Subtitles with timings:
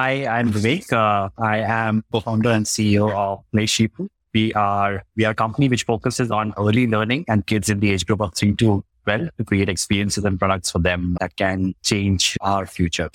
[0.00, 0.92] Hi, I'm Vivek.
[0.92, 4.08] Uh, I am co-founder and CEO of Play Shifu.
[4.32, 7.90] We are we are a company which focuses on early learning and kids in the
[7.90, 11.74] age group of three to twelve to create experiences and products for them that can
[11.82, 13.10] change our future.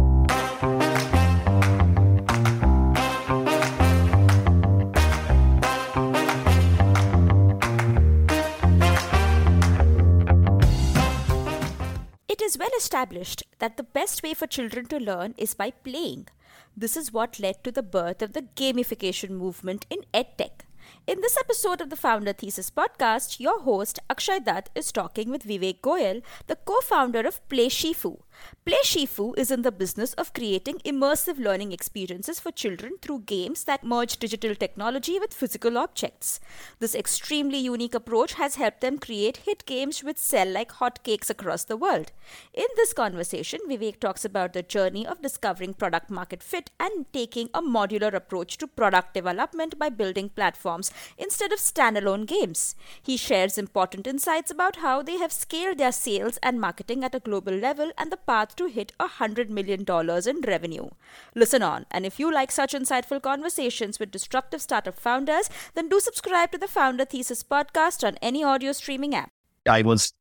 [12.27, 16.27] It is well established that the best way for children to learn is by playing.
[16.75, 20.61] This is what led to the birth of the gamification movement in EdTech.
[21.05, 25.43] In this episode of the Founder Thesis podcast, your host Akshay Datt is talking with
[25.43, 28.21] Vivek Goyal, the co-founder of Play Shifu.
[28.65, 33.65] Play Shifu is in the business of creating immersive learning experiences for children through games
[33.65, 36.39] that merge digital technology with physical objects.
[36.79, 41.65] This extremely unique approach has helped them create hit games which sell like hotcakes across
[41.65, 42.11] the world.
[42.53, 47.49] In this conversation, Vivek talks about the journey of discovering product market fit and taking
[47.53, 52.75] a modular approach to product development by building platforms instead of standalone games.
[53.01, 57.19] He shares important insights about how they have scaled their sales and marketing at a
[57.19, 59.85] global level and the path to hit $100 million
[60.27, 60.89] in revenue.
[61.35, 65.99] Listen on, and if you like such insightful conversations with disruptive startup founders, then do
[65.99, 69.31] subscribe to the Founder Thesis podcast on any audio streaming app.
[69.67, 70.13] I was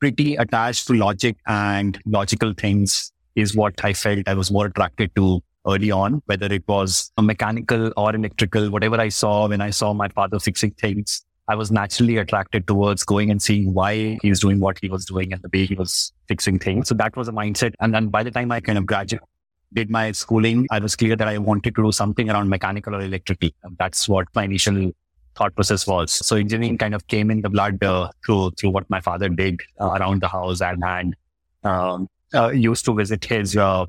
[0.00, 5.14] pretty attached to logic and logical things is what I felt I was more attracted
[5.16, 9.70] to early on, whether it was a mechanical or electrical, whatever I saw when I
[9.70, 11.24] saw my father fixing things.
[11.48, 15.06] I was naturally attracted towards going and seeing why he was doing what he was
[15.06, 16.88] doing and the way he was fixing things.
[16.88, 17.72] So that was a mindset.
[17.80, 19.26] And then by the time I kind of graduated,
[19.72, 23.00] did my schooling, I was clear that I wanted to do something around mechanical or
[23.00, 23.50] electrical.
[23.78, 24.92] That's what my initial
[25.36, 26.12] thought process was.
[26.12, 29.60] So engineering kind of came in the blood uh, through through what my father did
[29.80, 31.16] uh, around the house and and
[31.64, 33.86] um, uh, used to visit his uh,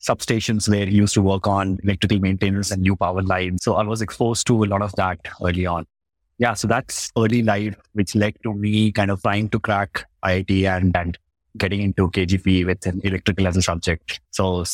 [0.00, 3.64] substations where he used to work on electrical maintenance and new power lines.
[3.64, 5.86] So I was exposed to a lot of that early on
[6.38, 10.64] yeah, so that's early life, which led to me kind of trying to crack IIT
[10.64, 11.18] and, and
[11.56, 14.20] getting into KGP with an electrical as a subject.
[14.30, 14.64] So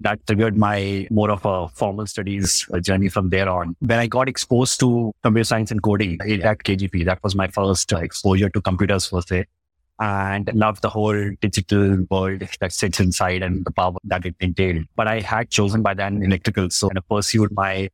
[0.00, 3.76] that triggered my more of a formal studies journey from there on.
[3.80, 7.92] When I got exposed to computer science and coding at KGP, that was my first
[7.92, 9.46] uh, exposure to computers per se
[9.98, 14.84] and loved the whole digital world that sits inside and the power that it entailed.
[14.94, 16.68] But I had chosen by then electrical.
[16.68, 17.88] So I pursued my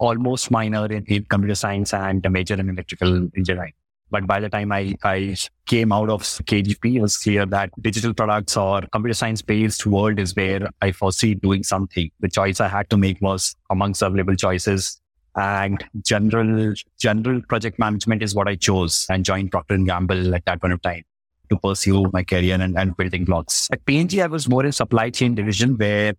[0.00, 3.72] almost minor in, in computer science and a major in electrical engineering.
[4.10, 8.12] But by the time I, I came out of KGP, it was clear that digital
[8.12, 12.10] products or computer science based world is where I foresee doing something.
[12.18, 15.00] The choice I had to make was amongst available choices
[15.36, 20.44] and general, general project management is what I chose and joined Procter and Gamble at
[20.46, 21.04] that point of time
[21.50, 23.68] to pursue my career and, and building blocks.
[23.72, 26.14] At P&G, I was more in supply chain division where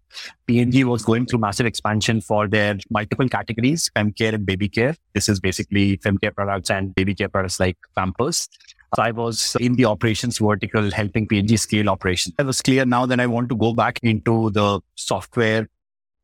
[0.46, 4.96] P&G was going through massive expansion for their multiple categories, fem care and baby care.
[5.14, 8.50] This is basically fem care products and baby care products like Pampers.
[8.96, 12.36] So I was in the operations vertical helping P&G scale operations.
[12.38, 15.70] It was clear now that I want to go back into the software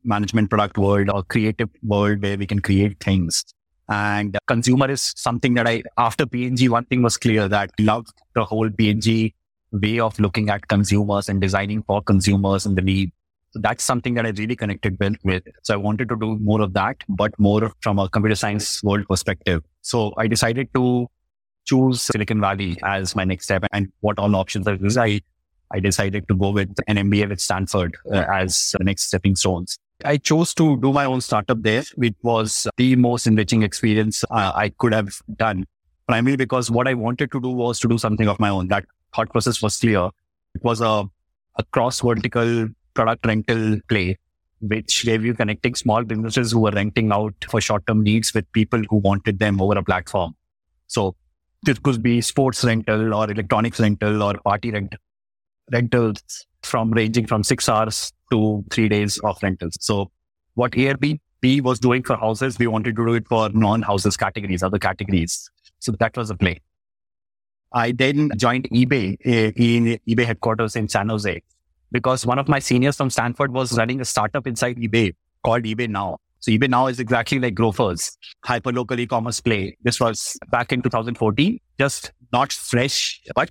[0.03, 3.44] management product world or creative world where we can create things.
[3.90, 8.44] And consumer is something that I, after P&G, one thing was clear that loved the
[8.44, 9.34] whole P&G
[9.72, 13.12] way of looking at consumers and designing for consumers and the need.
[13.52, 15.44] So that's something that I really connected with.
[15.64, 19.08] So I wanted to do more of that, but more from a computer science world
[19.08, 19.64] perspective.
[19.81, 21.08] So I decided to
[21.66, 24.68] choose Silicon Valley as my next step and what all options.
[24.98, 25.22] I,
[25.72, 29.78] I decided to go with an MBA with Stanford uh, as the next stepping stones.
[30.06, 34.52] I chose to do my own startup there, which was the most enriching experience uh,
[34.56, 35.66] I could have done.
[36.08, 38.68] Primarily because what I wanted to do was to do something of my own.
[38.68, 40.09] That thought process was clear.
[40.56, 41.06] It was a,
[41.56, 44.18] a cross vertical product rental play,
[44.62, 48.50] which gave you connecting small businesses who were renting out for short term needs with
[48.53, 50.36] people who wanted them over a platform.
[50.86, 51.16] So
[51.63, 54.96] this could be sports rental or electronics rental or party rent
[55.72, 59.75] rentals from ranging from six hours to three days of rentals.
[59.79, 60.11] So
[60.55, 64.79] what Airbnb was doing for houses, we wanted to do it for non-houses categories, other
[64.79, 65.50] categories.
[65.79, 66.62] So that was a play.
[67.74, 71.41] I then joined eBay eh, in eBay headquarters in San Jose
[71.91, 75.13] because one of my seniors from Stanford was running a startup inside eBay
[75.44, 76.18] called eBay Now.
[76.39, 78.15] So eBay Now is exactly like Grofers,
[78.45, 79.77] hyperlocal e-commerce play.
[79.83, 83.50] This was back in 2014, just not fresh, but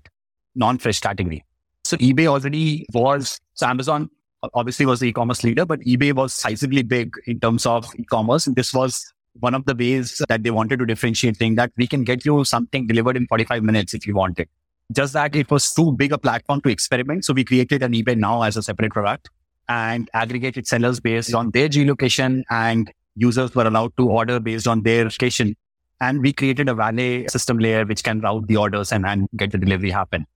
[0.55, 1.44] non-fresh category.
[1.84, 4.11] So eBay already was, so Amazon
[4.54, 8.46] obviously was the e-commerce leader, but eBay was sizably big in terms of e-commerce.
[8.46, 11.87] And this was one of the ways that they wanted to differentiate thing that we
[11.87, 14.48] can get you something delivered in 45 minutes if you want it.
[14.93, 17.25] Just that it was too big a platform to experiment.
[17.25, 19.28] So we created an eBay now as a separate product
[19.69, 24.82] and aggregated sellers based on their geolocation and users were allowed to order based on
[24.82, 25.56] their location.
[26.00, 29.50] And we created a valet system layer which can route the orders and, and get
[29.50, 30.26] the delivery happen.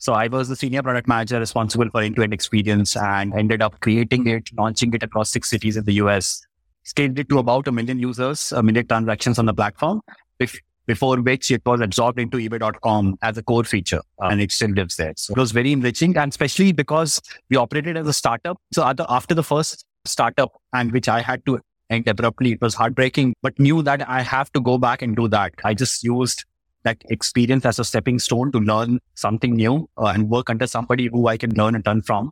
[0.00, 4.26] So I was the senior product manager responsible for end-to-end experience and ended up creating
[4.26, 6.40] it, launching it across six cities in the US,
[6.84, 10.00] scaled it to about a million users, a million transactions on the platform,
[10.86, 14.96] before which it was absorbed into eBay.com as a core feature and it still lives
[14.96, 15.12] there.
[15.18, 17.20] So it was very enriching and especially because
[17.50, 18.56] we operated as a startup.
[18.72, 21.60] So after the first startup and which I had to
[21.90, 25.28] end abruptly, it was heartbreaking, but knew that I have to go back and do
[25.28, 25.52] that.
[25.62, 26.46] I just used
[26.84, 31.08] that experience as a stepping stone to learn something new uh, and work under somebody
[31.08, 32.30] who I can learn and learn from.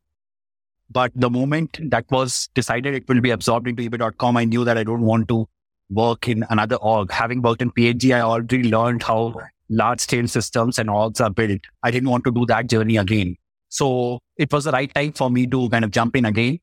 [0.90, 4.78] But the moment that was decided it will be absorbed into eBay.com, I knew that
[4.78, 5.46] I don't want to
[5.90, 7.10] work in another org.
[7.12, 9.34] Having worked in P&G, I already learned how
[9.68, 11.60] large scale systems and orgs are built.
[11.82, 13.36] I didn't want to do that journey again.
[13.68, 16.58] So it was the right time for me to kind of jump in again.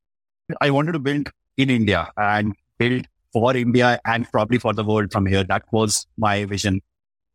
[0.59, 5.11] I wanted to build in India and build for India and probably for the world
[5.11, 5.43] from here.
[5.43, 6.81] That was my vision.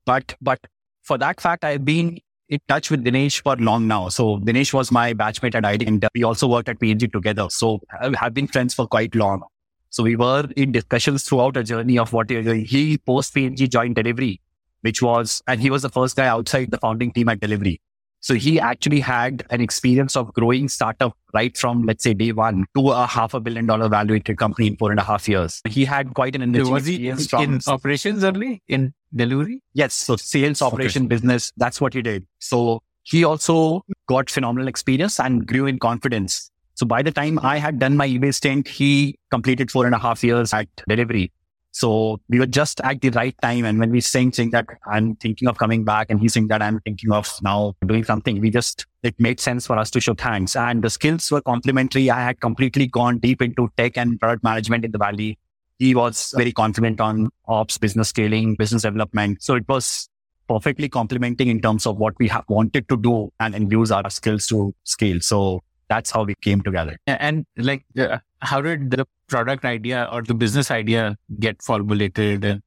[0.06, 0.60] But, but
[1.02, 2.18] for that fact, I've been
[2.48, 4.08] in touch with Dinesh for long now.
[4.08, 7.48] So Dinesh was my batchmate at ID and we also worked at P&G together.
[7.48, 9.42] So I have been friends for quite long.
[9.90, 12.30] So we were in discussions throughout a journey of what.
[12.30, 14.40] He post P&G joined Delhivery,
[14.82, 17.80] which was, and he was the first guy outside the founding team at Delhivery.
[18.20, 22.66] So he actually had an experience of growing startup right from, let's say, day one
[22.76, 25.62] to a half a billion dollar valuated company in four and a half years.
[25.68, 29.62] He had quite an enriching was he in operations early in Delhivery?
[29.72, 29.94] Yes.
[29.94, 31.08] So sales, operation, okay.
[31.08, 32.26] business, that's what he did.
[32.38, 36.50] So he also got phenomenal experience and grew in confidence.
[36.74, 39.98] So by the time I had done my eBay stint, he completed four and a
[39.98, 41.32] half years at Delhivery.
[41.72, 43.64] So we were just at the right time.
[43.64, 46.80] And when we saying, that I'm thinking of coming back and he's saying that I'm
[46.80, 50.56] thinking of now doing something, we just, it made sense for us to show hands
[50.56, 52.10] and the skills were complementary.
[52.10, 55.38] I had completely gone deep into tech and product management in the Valley.
[55.78, 59.42] He was very confident on ops, business scaling, business development.
[59.42, 60.08] So it was
[60.48, 64.10] perfectly complementing in terms of what we have wanted to do and, and use our
[64.10, 65.20] skills to scale.
[65.20, 66.96] So that's how we came together.
[67.06, 72.44] And like, uh, how did the product idea or the business idea get formulated?
[72.44, 72.62] And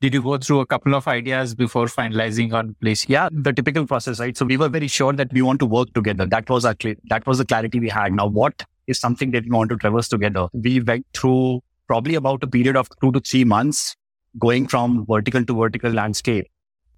[0.00, 3.08] did you go through a couple of ideas before finalizing on place?
[3.08, 4.36] Yeah, the typical process, right?
[4.36, 6.26] So we were very sure that we want to work together.
[6.26, 6.76] That was our
[7.14, 8.12] that was the clarity we had.
[8.12, 10.46] Now, what is something that we want to traverse together?
[10.52, 13.96] We went through probably about a period of two to three months,
[14.38, 16.46] going from vertical to vertical landscape.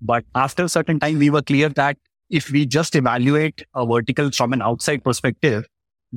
[0.02, 1.96] But after a certain time, we were clear that
[2.28, 5.66] if we just evaluate a vertical from an outside perspective,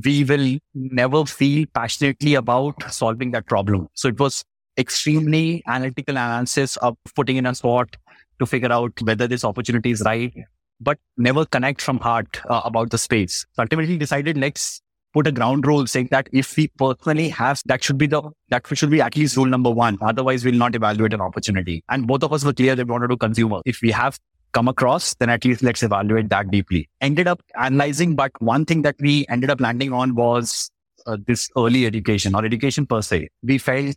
[0.04, 3.88] we will never feel passionately about solving that problem.
[3.94, 4.44] So it was
[4.78, 7.95] extremely analytical analysis of putting in a spot
[8.40, 10.34] to figure out whether this opportunity is right,
[10.81, 13.45] but never connect from heart uh, about the space.
[13.54, 14.81] So ultimately decided let's
[15.13, 18.66] put a ground rule saying that if we personally have that should be the that
[18.75, 19.98] should be at least rule number one.
[20.01, 21.84] Otherwise, we'll not evaluate an opportunity.
[21.89, 23.62] And both of us were clear that we wanted to consumer.
[23.66, 24.18] If we have
[24.54, 26.90] come across, then at least let's evaluate that deeply.
[27.02, 30.72] Ended up analyzing, but one thing that we ended up landing on was
[31.06, 33.30] uh, this early education or education per se.
[33.42, 33.96] We felt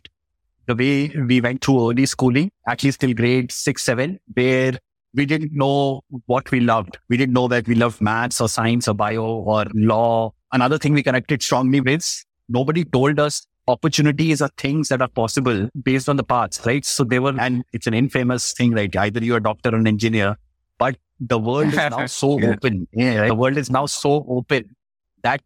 [0.65, 4.73] the way we went through early schooling, at least till grade six, seven, where
[5.13, 6.97] we didn't know what we loved.
[7.09, 10.33] We didn't know that we loved maths or science or bio or law.
[10.51, 15.69] Another thing we connected strongly with, nobody told us opportunities are things that are possible
[15.83, 16.85] based on the paths, right?
[16.85, 18.93] So they were, and it's an infamous thing, right?
[18.95, 20.37] Either you're a doctor or an engineer,
[20.77, 22.49] but the world is now so yeah.
[22.49, 22.87] open.
[22.93, 23.27] Yeah, right?
[23.27, 24.75] The world is now so open
[25.23, 25.41] that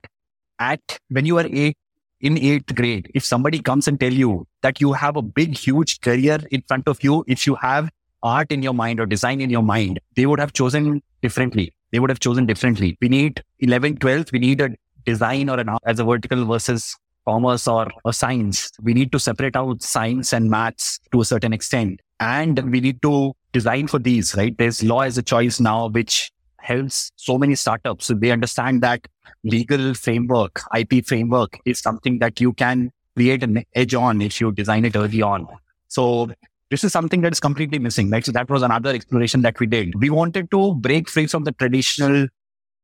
[0.60, 1.78] at when you are eight
[2.20, 6.02] in eighth grade, if somebody comes and tell you that you have a big, huge
[6.02, 7.90] career in front of you, if you have
[8.24, 11.74] art in your mind or design in your mind, they would have chosen differently.
[11.92, 12.98] They would have chosen differently.
[13.02, 14.70] We need 11, 12, we need a
[15.06, 16.96] design or an art as a vertical versus
[17.28, 18.72] commerce or, or science.
[18.82, 22.02] We need to separate out science and maths to a certain extent.
[22.20, 24.58] And we need to design for these, right?
[24.58, 28.06] There's law as a choice now, which helps so many startups.
[28.06, 29.08] So they understand that
[29.44, 34.52] legal framework, IP framework is something that you can create an edge on if you
[34.52, 35.48] design it early on.
[35.88, 36.32] So
[36.70, 38.26] this is something that is completely missing, right?
[38.26, 39.94] So that was another exploration that we did.
[39.96, 42.28] We wanted to break free from the traditional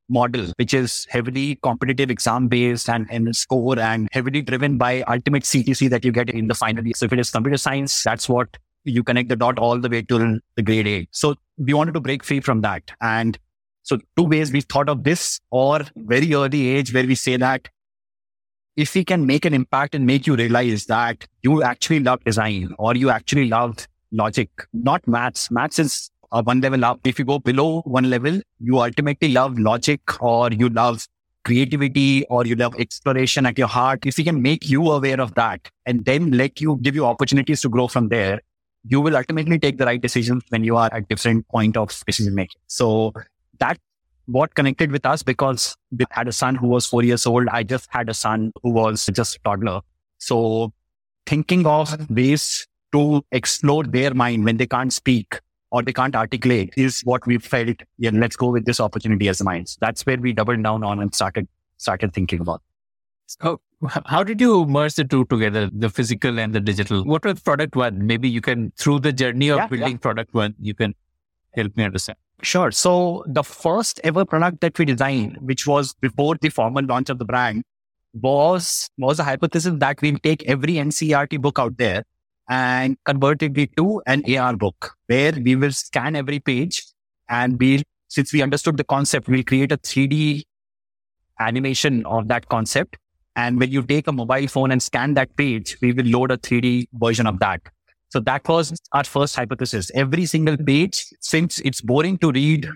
[0.09, 5.43] model, which is heavily competitive exam based and, and score and heavily driven by ultimate
[5.43, 6.93] CTC that you get in the final year.
[6.95, 10.01] So if it is computer science, that's what you connect the dot all the way
[10.01, 11.07] to the grade A.
[11.11, 12.91] So we wanted to break free from that.
[13.01, 13.37] And
[13.83, 17.69] so two ways we thought of this or very early age where we say that
[18.75, 22.73] if we can make an impact and make you realize that you actually love design
[22.77, 25.49] or you actually love logic, not maths.
[25.49, 26.99] Maths is uh, one level up.
[27.05, 31.07] If you go below one level, you ultimately love logic or you love
[31.47, 35.33] creativity or you love exploration at your heart, if we can make you aware of
[35.35, 38.41] that and then let you give you opportunities to grow from there,
[38.87, 42.35] you will ultimately take the right decisions when you are at different point of decision
[42.35, 42.61] making.
[42.67, 43.13] So
[43.59, 43.77] that
[44.25, 47.47] what connected with us because we had a son who was four years old.
[47.49, 49.81] I just had a son who was just a toddler.
[50.17, 50.73] So
[51.25, 55.39] thinking of ways to explore their mind when they can't speak
[55.71, 57.77] or they can't articulate is what we felt.
[57.97, 59.77] Yeah, let's go with this opportunity as minds.
[59.81, 62.61] That's where we doubled down on and started started thinking about.
[63.41, 67.03] Oh, so how did you merge the two together, the physical and the digital?
[67.03, 68.05] What was product one?
[68.05, 69.97] Maybe you can, through the journey of Yeah, building yeah.
[69.97, 70.95] product one, you can
[71.53, 72.17] help me understand.
[72.41, 72.71] Sure.
[72.71, 77.17] So the first ever product that we designed, which was before the formal launch of
[77.17, 77.63] the brand,
[78.13, 82.03] was was a hypothesis that we'll take every NCERT book out there
[82.49, 86.81] and convert it into an AR book where we will scan every page
[87.27, 90.43] and we since we understood the concept, we'll create a 3D
[91.39, 92.97] animation of that concept.
[93.37, 96.37] And when you take a mobile phone and scan that page, we will load a
[96.37, 97.61] 3D version of that.
[98.09, 99.91] So that was our first hypothesis.
[99.93, 102.67] Every single page, since it's boring to read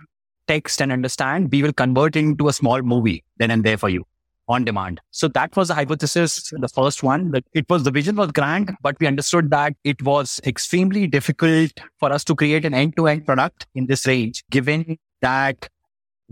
[0.48, 4.06] text and understand, we will convert into a small movie then and there for you
[4.48, 5.00] on demand.
[5.12, 7.34] So that was the hypothesis, the first one.
[7.53, 12.12] It was the vision was grand, but we understood that it was extremely difficult for
[12.12, 15.70] us to create an end-to-end product in this range, given that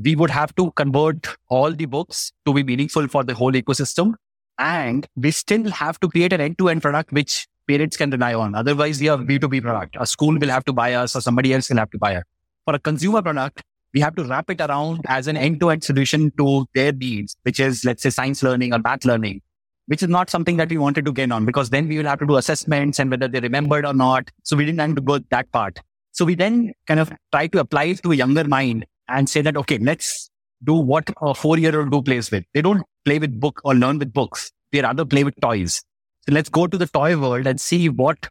[0.02, 4.14] we would have to convert all the books to be meaningful for the whole ecosystem.
[4.58, 8.56] And we still have to create an end-to-end product which parents can rely on.
[8.56, 9.98] Otherwise, we are B2B product.
[10.00, 12.24] A school will have to buy us or somebody else will have to buy it.
[12.66, 13.62] For a consumer product,
[13.94, 17.84] we have to wrap it around as an end-to-end solution to their needs, which is,
[17.86, 19.42] let's say, science learning or math learning,
[19.88, 22.20] which is not something that we wanted to gain on because then we will have
[22.20, 24.30] to do assessments and whether they remembered or not.
[24.44, 25.80] So we didn't have to go that part.
[26.12, 29.42] So we then kind of try to apply it to a younger mind and say
[29.42, 30.30] that, okay, let's
[30.64, 32.44] do what a four-year-old do plays with.
[32.54, 34.52] They don't play with book or learn with books.
[34.72, 35.82] They rather play with toys.
[36.28, 38.30] So let's go to the toy world and see what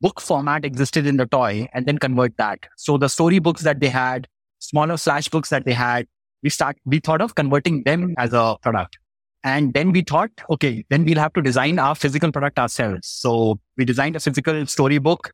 [0.00, 2.60] book format existed in the toy and then convert that.
[2.76, 6.06] So the story books that they had, smaller slash books that they had,
[6.42, 8.98] we start, we thought of converting them as a product.
[9.42, 13.08] And then we thought, okay, then we'll have to design our physical product ourselves.
[13.08, 15.32] So we designed a physical storybook,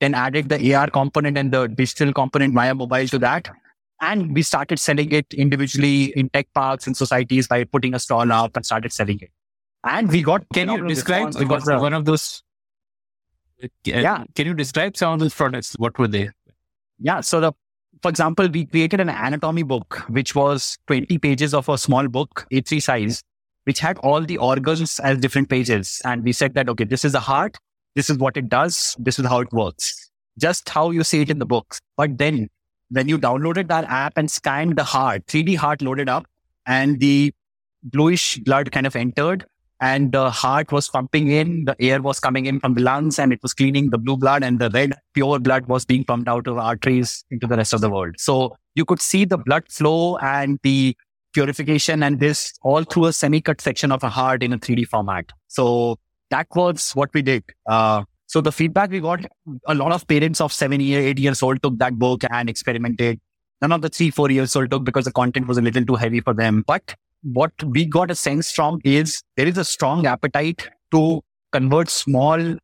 [0.00, 3.48] then added the AR component and the digital component via mobile to that.
[4.00, 8.30] And we started selling it individually in tech parks and societies by putting a stall
[8.30, 9.30] up and started selling it.
[9.84, 12.42] And we got Can you describe because one of those?
[13.62, 14.24] uh, Yeah.
[14.34, 15.74] Can you describe some of those products?
[15.78, 16.30] What were they?
[16.98, 17.20] Yeah.
[17.20, 17.52] So the,
[18.02, 22.46] for example, we created an anatomy book, which was 20 pages of a small book,
[22.52, 23.22] A3 size,
[23.64, 26.02] which had all the organs as different pages.
[26.04, 27.56] And we said that, okay, this is the heart.
[27.94, 28.94] This is what it does.
[28.98, 30.10] This is how it works.
[30.38, 31.80] Just how you see it in the books.
[31.96, 32.48] But then
[32.90, 36.26] when you downloaded that app and scanned the heart, 3D heart loaded up
[36.66, 37.32] and the
[37.82, 39.44] bluish blood kind of entered
[39.80, 43.32] and the heart was pumping in, the air was coming in from the lungs and
[43.32, 46.46] it was cleaning the blue blood and the red pure blood was being pumped out
[46.46, 48.14] of arteries into the rest of the world.
[48.18, 50.96] So you could see the blood flow and the
[51.34, 55.32] purification and this all through a semi-cut section of a heart in a 3D format.
[55.48, 55.98] So
[56.30, 57.44] that was what we did.
[57.66, 58.04] Uh,
[58.36, 59.24] so the feedback we got,
[59.66, 63.18] a lot of parents of seven, year, eight years old took that book and experimented.
[63.62, 65.94] None of the three, four years old took because the content was a little too
[65.94, 66.62] heavy for them.
[66.66, 71.88] But what we got a sense from is there is a strong appetite to convert
[71.88, 72.56] small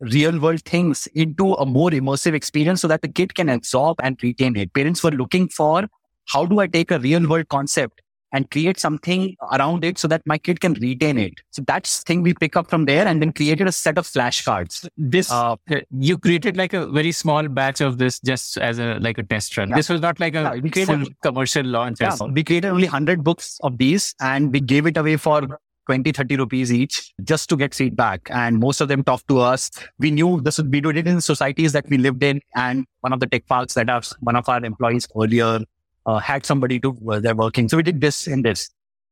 [0.00, 4.18] real world things into a more immersive experience so that the kid can absorb and
[4.22, 4.72] retain it.
[4.72, 5.88] Parents were looking for
[6.28, 8.00] how do I take a real world concept
[8.32, 11.34] and create something around it so that my kid can retain it.
[11.50, 14.88] So that's thing we pick up from there and then created a set of flashcards.
[14.96, 15.56] This Uh,
[15.98, 19.56] you created like a very small batch of this just as a like a test
[19.56, 19.70] run.
[19.70, 19.76] Yeah.
[19.76, 21.98] This was not like a Yeah, we created- commercial launch.
[22.00, 25.42] Yeah, we created only 100 books of these and we gave it away for
[25.86, 28.28] 20, 30 rupees each just to get feedback.
[28.30, 29.70] And most of them talked to us.
[29.98, 32.40] We knew this would, we did it in societies that we lived in.
[32.54, 35.58] And one of the tech parks that our, one of our employees earlier
[36.06, 37.68] uh, had somebody to, uh, they're working.
[37.68, 38.70] So we did this and this.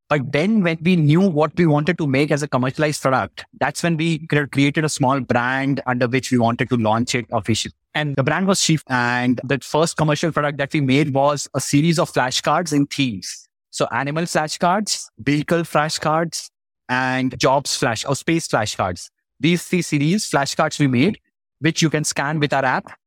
[0.09, 3.83] But then when we knew what we wanted to make as a commercialized product, that's
[3.83, 7.75] when we created a small brand under which we wanted to launch it officially.
[7.95, 8.81] And the brand was Sheep.
[8.89, 13.49] And the first commercial product that we made was a series of flashcards in themes.
[13.71, 16.49] So animal flashcards, vehicle flashcards,
[16.89, 19.11] and jobs flash or space flashcards.
[19.41, 21.21] These three series flashcards we made,
[21.61, 22.99] which you can scan with our app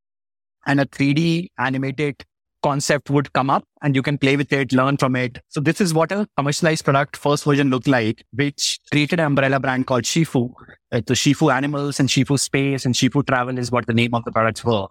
[0.67, 2.23] and a 3D animated
[2.62, 5.41] concept would come up and you can play with it, learn from it.
[5.50, 9.60] So this is what a commercialized product first version looked like, which created an umbrella
[9.60, 10.53] brand called Shifu.
[10.91, 14.32] The Shifu Animals and Shifu Space and Shifu Travel is what the name of the
[14.32, 14.88] products were.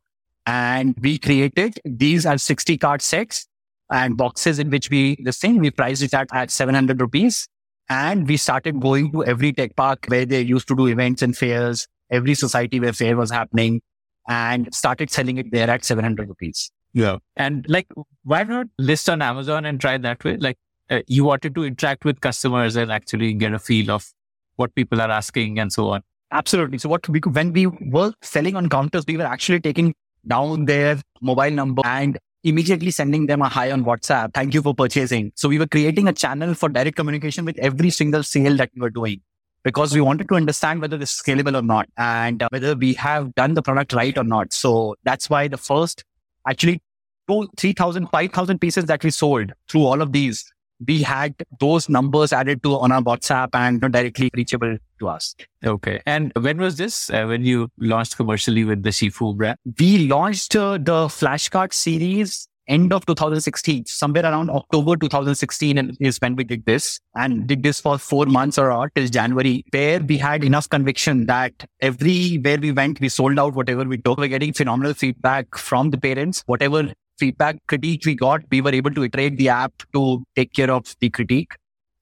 [0.47, 3.47] And we created these as 60 card sets
[3.91, 7.49] and boxes in which we, this thing, we priced it at, at 700 rupees.
[7.89, 11.37] And we started going to every tech park where they used to do events and
[11.37, 13.83] fairs, every society where fair was happening
[14.29, 16.71] and started selling it there at 700 rupees.
[16.92, 17.18] Yeah.
[17.37, 17.87] And like,
[18.25, 20.37] why not list on Amazon and try that way?
[20.37, 20.59] Like,
[20.90, 24.12] uh, you wanted to interact with customers and actually get a feel of
[24.56, 26.02] what people are asking and so on.
[26.32, 26.78] Absolutely.
[26.78, 29.94] So what we when we were selling on counters, we were actually taking
[30.26, 34.32] down their mobile number and immediately sending them a hi on WhatsApp.
[34.35, 35.32] Thank you for purchasing.
[35.35, 38.80] So we were creating a channel for direct communication with every single sale that we
[38.80, 39.20] were doing
[39.62, 42.94] because we wanted to understand whether this is scalable or not and uh, whether we
[42.94, 44.52] have done the product right or not.
[44.52, 46.04] So that's why the first
[46.50, 46.83] actually
[47.28, 50.52] two, 3,000, 5,000 pieces that we sold through all of these
[50.87, 55.35] we had those numbers added to on our WhatsApp and directly reachable to us.
[55.64, 56.00] Okay.
[56.07, 57.11] And when was this?
[57.11, 59.59] Uh, when you launched commercially with the Shifu brand?
[59.78, 66.19] We launched uh, the flashcard series end of 2016, somewhere around October 2016 and is
[66.19, 70.00] when we did this and did this for four months or odd till January, where
[70.00, 74.19] we had enough conviction that everywhere we went, we sold out whatever we took.
[74.19, 76.43] We're getting phenomenal feedback from the parents.
[76.47, 80.71] Whatever feedback critique we got, we were able to iterate the app to take care
[80.71, 81.53] of the critique.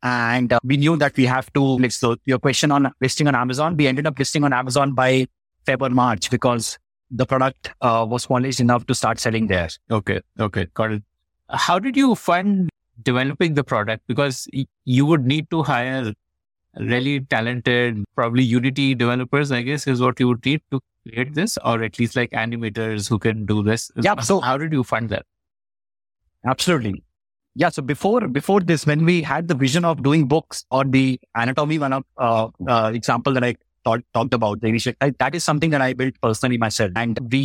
[0.03, 3.77] And uh, we knew that we have to, so your question on listing on Amazon,
[3.77, 5.27] we ended up listing on Amazon by
[5.67, 6.79] February, March because
[7.11, 9.69] the product uh, was polished enough to start selling there.
[9.91, 10.21] Okay.
[10.39, 10.67] Okay.
[10.75, 11.03] Got it.
[11.51, 12.69] How did you fund
[13.03, 14.03] developing the product?
[14.07, 14.47] Because
[14.85, 16.13] you would need to hire
[16.77, 21.59] really talented, probably Unity developers, I guess, is what you would need to create this,
[21.65, 23.91] or at least like animators who can do this.
[23.97, 24.21] Yeah.
[24.21, 25.25] So how did you fund that?
[26.45, 27.03] Absolutely.
[27.55, 27.71] Yeah.
[27.71, 31.79] So before before this, when we had the vision of doing books or the anatomy
[31.79, 33.57] one of uh, uh, example that I
[33.89, 37.43] thought, talked about the initial, that is something that I built personally myself, and we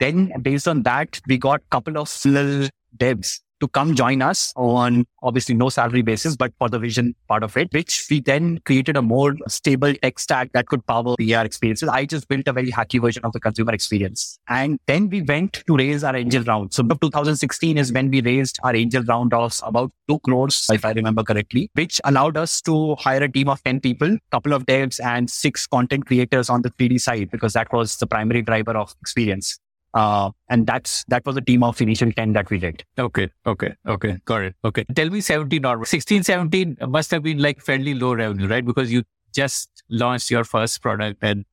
[0.00, 2.68] then based on that we got a couple of little
[3.02, 7.42] devs to come join us on obviously no salary basis, but for the vision part
[7.42, 11.44] of it, which we then created a more stable tech stack that could power VR
[11.44, 11.88] experiences.
[11.88, 14.38] I just built a very hacky version of the consumer experience.
[14.48, 16.74] And then we went to raise our angel round.
[16.74, 20.92] So 2016 is when we raised our angel round of about two crores, if I
[20.92, 25.02] remember correctly, which allowed us to hire a team of 10 people, couple of devs
[25.02, 28.94] and six content creators on the 3D side, because that was the primary driver of
[29.00, 29.58] experience.
[29.94, 32.84] Uh, and that's that was a team of initial 10 that we did.
[32.98, 34.56] Okay, okay, okay, got it.
[34.64, 34.84] Okay.
[34.94, 38.64] Tell me 17 or 16, 17 must have been like fairly low revenue, right?
[38.64, 41.44] Because you just launched your first product and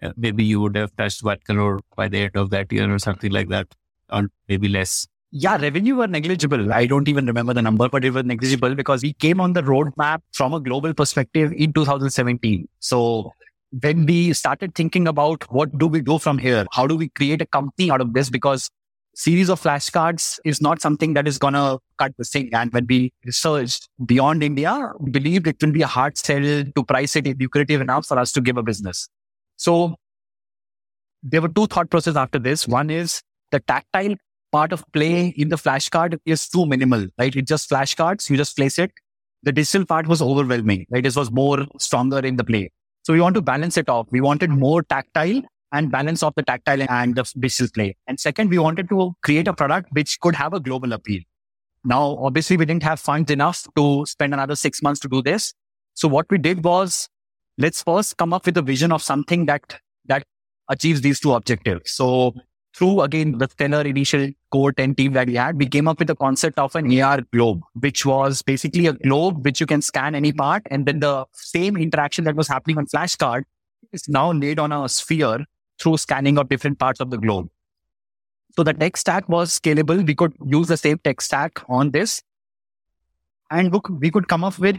[0.00, 3.00] uh, maybe you would have touched 1 crore by the end of that year or
[3.00, 3.66] something like that,
[4.12, 5.08] or maybe less.
[5.32, 6.72] Yeah, revenue were negligible.
[6.72, 9.62] I don't even remember the number, but it was negligible because we came on the
[9.62, 12.66] roadmap from a global perspective in 2017.
[12.78, 13.32] So
[13.70, 17.42] when we started thinking about what do we do from here, how do we create
[17.42, 18.30] a company out of this?
[18.30, 18.70] Because
[19.14, 22.50] series of flashcards is not something that is gonna cut the thing.
[22.52, 26.84] And when we researched beyond India, we believed it will be a hard sell to
[26.86, 29.08] price it lucrative enough for us to give a business.
[29.56, 29.96] So
[31.22, 32.68] there were two thought processes after this.
[32.68, 34.14] One is the tactile
[34.52, 37.34] part of play in the flashcard is too minimal, right?
[37.34, 38.30] It's just flashcards.
[38.30, 38.92] You just place it.
[39.42, 41.04] The digital part was overwhelming, right?
[41.04, 42.70] It was more stronger in the play.
[43.08, 44.06] So we want to balance it off.
[44.10, 45.40] We wanted more tactile
[45.72, 47.96] and balance of the tactile and the digital play.
[48.06, 51.22] And second, we wanted to create a product which could have a global appeal.
[51.86, 55.54] Now, obviously, we didn't have funds enough to spend another six months to do this.
[55.94, 57.08] So what we did was
[57.56, 60.24] let's first come up with a vision of something that that
[60.68, 61.92] achieves these two objectives.
[61.92, 62.34] So
[62.78, 66.06] through again the stellar initial core 10 team that we had, we came up with
[66.06, 70.14] the concept of an AR globe, which was basically a globe which you can scan
[70.14, 70.62] any part.
[70.70, 73.42] And then the same interaction that was happening on flashcard
[73.92, 75.44] is now laid on a sphere
[75.80, 77.48] through scanning of different parts of the globe.
[78.52, 80.06] So the tech stack was scalable.
[80.06, 82.22] We could use the same tech stack on this.
[83.50, 84.78] And look, we could come up with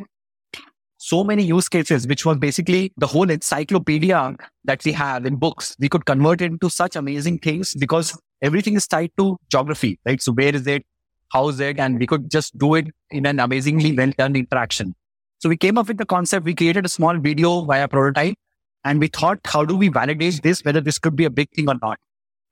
[1.01, 4.35] so many use cases, which was basically the whole encyclopedia
[4.65, 5.73] that we have in books.
[5.79, 10.21] We could convert it into such amazing things because everything is tied to geography, right?
[10.21, 10.85] So where is it?
[11.31, 11.79] How is it?
[11.79, 14.93] And we could just do it in an amazingly well done interaction.
[15.37, 16.45] So we came up with the concept.
[16.45, 18.35] We created a small video via prototype
[18.83, 21.69] and we thought, how do we validate this, whether this could be a big thing
[21.69, 21.97] or not?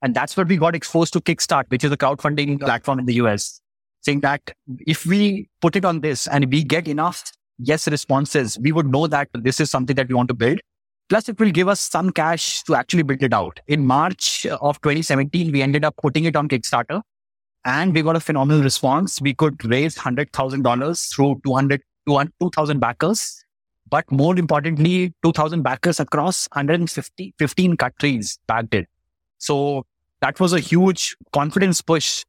[0.00, 3.14] And that's where we got exposed to Kickstart, which is a crowdfunding platform in the
[3.14, 3.60] US,
[4.00, 4.40] saying that
[4.86, 9.06] if we put it on this and we get enough yes responses, we would know
[9.06, 10.60] that this is something that we want to build.
[11.08, 13.60] Plus, it will give us some cash to actually build it out.
[13.66, 17.00] In March of 2017, we ended up putting it on Kickstarter
[17.64, 19.20] and we got a phenomenal response.
[19.20, 23.44] We could raise $100,000 through 200, 2,000 backers.
[23.90, 28.86] But more importantly, 2,000 backers across 150, 15 countries backed it.
[29.38, 29.86] So
[30.20, 32.22] that was a huge confidence push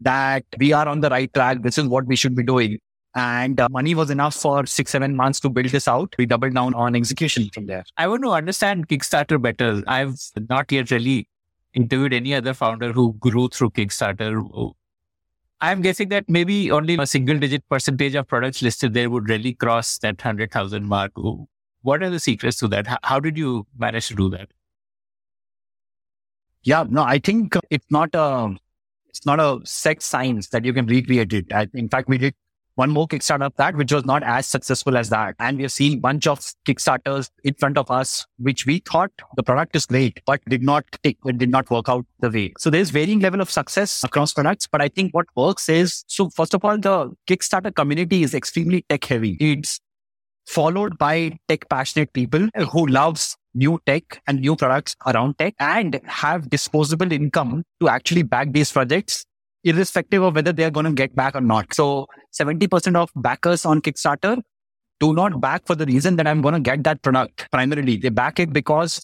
[0.00, 1.62] that we are on the right track.
[1.62, 2.78] This is what we should be doing.
[3.16, 6.14] And uh, money was enough for six, seven months to build this out.
[6.18, 7.82] We doubled down on execution from there.
[7.96, 9.82] I want to understand Kickstarter better.
[9.86, 11.26] I've not yet really
[11.72, 14.74] interviewed any other founder who grew through Kickstarter.
[15.62, 19.54] I'm guessing that maybe only a single digit percentage of products listed there would really
[19.54, 21.12] cross that 100,000 mark.
[21.80, 22.98] What are the secrets to that?
[23.02, 24.50] How did you manage to do that?
[26.64, 28.54] Yeah, no, I think it's not a
[29.08, 31.46] it's not a set science that you can recreate it.
[31.50, 32.34] I, in fact, we did
[32.76, 35.34] one more Kickstarter of that, which was not as successful as that.
[35.40, 39.10] And we have seen a bunch of Kickstarters in front of us, which we thought
[39.36, 42.52] the product is great, but did not take, did not work out the way.
[42.58, 44.68] So there's varying level of success across products.
[44.70, 48.84] But I think what works is, so first of all, the Kickstarter community is extremely
[48.88, 49.36] tech heavy.
[49.40, 49.80] It's
[50.46, 55.98] followed by tech passionate people who loves new tech and new products around tech and
[56.04, 59.24] have disposable income to actually back these projects
[59.66, 61.74] irrespective of whether they're going to get back or not.
[61.74, 64.40] So 70% of backers on Kickstarter
[65.00, 67.96] do not back for the reason that I'm going to get that product primarily.
[67.96, 69.02] They back it because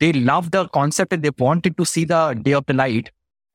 [0.00, 3.10] they love the concept and they wanted to see the day of the light.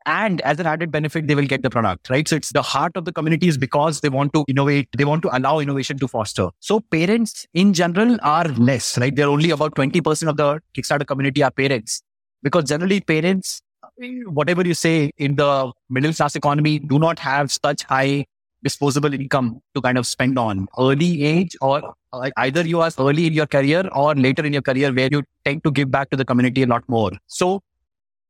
[0.08, 2.28] And as an added benefit, they will get the product, right?
[2.28, 4.88] So it's the heart of the community is because they want to innovate.
[4.96, 6.50] They want to allow innovation to foster.
[6.60, 9.16] So parents in general are less, right?
[9.16, 12.04] They're only about 20% of the Kickstarter community are parents
[12.44, 13.62] because generally parents
[14.26, 18.26] whatever you say in the middle class economy do not have such high
[18.64, 21.94] disposable income to kind of spend on early age or
[22.38, 25.64] either you are early in your career or later in your career where you tend
[25.64, 27.12] to give back to the community a lot more.
[27.28, 27.62] So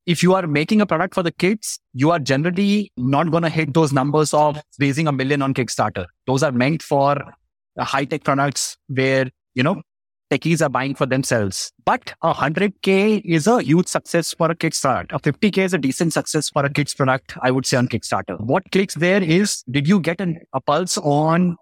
[0.05, 3.49] if you are making a product for the kids, you are generally not going to
[3.49, 6.05] hit those numbers of raising a million on Kickstarter.
[6.27, 7.17] Those are meant for
[7.79, 9.81] high tech products where, you know,
[10.31, 11.71] techies are buying for themselves.
[11.85, 15.11] But a 100K is a huge success for a Kickstarter.
[15.11, 18.39] A 50K is a decent success for a kids product, I would say, on Kickstarter.
[18.39, 21.57] What clicks there is did you get an, a pulse on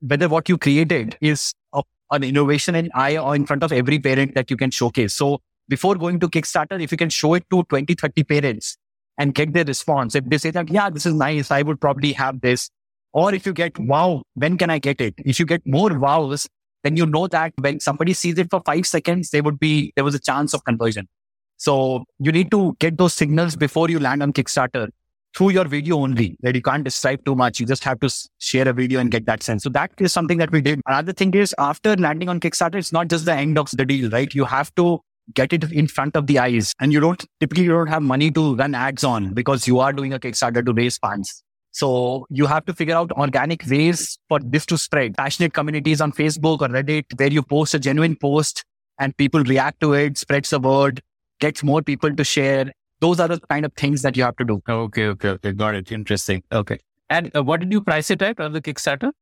[0.00, 3.98] whether what you created is a, an innovation in eye or in front of every
[3.98, 5.14] parent that you can showcase?
[5.14, 8.76] So before going to Kickstarter, if you can show it to 20, 30 parents
[9.18, 12.12] and get their response, if they say that, yeah, this is nice, I would probably
[12.12, 12.68] have this.
[13.12, 15.14] Or if you get, wow, when can I get it?
[15.18, 16.46] If you get more wows,
[16.82, 20.04] then you know that when somebody sees it for five seconds, they would be, there
[20.04, 21.08] was a chance of conversion.
[21.56, 24.88] So you need to get those signals before you land on Kickstarter
[25.36, 27.60] through your video only that you can't describe too much.
[27.60, 29.62] You just have to share a video and get that sense.
[29.62, 30.80] So that is something that we did.
[30.86, 34.10] Another thing is after landing on Kickstarter, it's not just the end of the deal,
[34.10, 34.32] right?
[34.34, 35.00] You have to
[35.34, 38.30] get it in front of the eyes and you don't typically you don't have money
[38.30, 41.42] to run ads on because you are doing a Kickstarter to raise funds.
[41.76, 45.14] So you have to figure out organic ways for this to spread.
[45.14, 48.64] Passionate communities on Facebook or Reddit where you post a genuine post
[48.98, 51.02] and people react to it, spreads the word,
[51.38, 52.72] gets more people to share.
[53.00, 54.62] Those are the kind of things that you have to do.
[54.66, 55.52] Okay, okay, okay.
[55.52, 55.92] Got it.
[55.92, 56.42] Interesting.
[56.50, 56.78] Okay.
[57.10, 59.12] And uh, what did you price it at on the Kickstarter?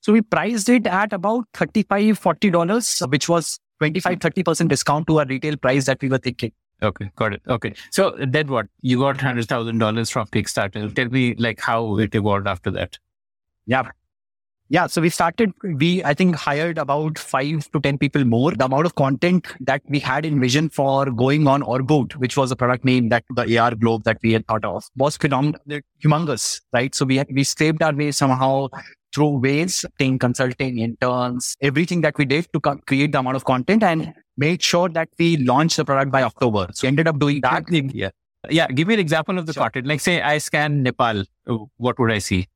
[0.00, 5.26] So we priced it at about $35, $40, which was 25, 30% discount to our
[5.26, 6.50] retail price that we were thinking.
[6.82, 7.42] Okay, got it.
[7.48, 7.74] Okay.
[7.90, 8.66] So then what?
[8.80, 10.94] You got hundred thousand dollars from Kickstarter.
[10.94, 12.98] Tell me like how it evolved after that.
[13.66, 13.90] Yeah.
[14.72, 14.86] Yeah.
[14.86, 18.52] So we started, we, I think, hired about five to 10 people more.
[18.52, 22.50] The amount of content that we had in vision for going on Orboot, which was
[22.50, 25.60] a product name that the AR globe that we had thought of, was phenomenal,
[26.02, 26.94] humongous, right?
[26.94, 28.68] So we had, we scraped our way somehow
[29.14, 33.44] through ways, thing, consulting, interns, everything that we did to co- create the amount of
[33.44, 36.68] content and made sure that we launched the product by October.
[36.72, 37.64] So we ended up doing that.
[37.70, 38.08] Yeah.
[38.48, 38.68] Yeah.
[38.68, 39.64] Give me an example of the sure.
[39.64, 39.86] content.
[39.86, 41.24] Like say I scan Nepal.
[41.46, 42.48] Oh, what would I see?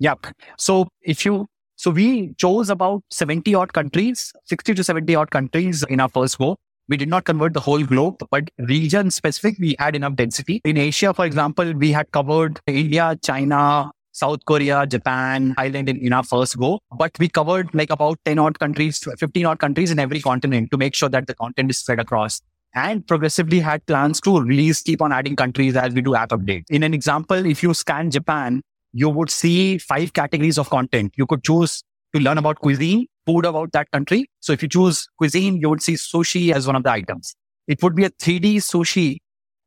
[0.00, 0.26] Yep.
[0.58, 5.84] So if you, so we chose about 70 odd countries, 60 to 70 odd countries
[5.88, 6.56] in our first go.
[6.88, 10.60] We did not convert the whole globe, but region specific, we had enough density.
[10.64, 16.12] In Asia, for example, we had covered India, China, South Korea, Japan, Thailand in, in
[16.12, 16.80] our first go.
[16.98, 20.78] But we covered like about 10 odd countries, 15 odd countries in every continent to
[20.78, 22.40] make sure that the content is spread across
[22.74, 26.64] and progressively had plans to release, keep on adding countries as we do app update.
[26.70, 31.12] In an example, if you scan Japan, you would see five categories of content.
[31.16, 31.82] You could choose
[32.14, 34.28] to learn about cuisine, food about that country.
[34.40, 37.34] So if you choose cuisine, you would see sushi as one of the items.
[37.68, 39.18] It would be a 3D sushi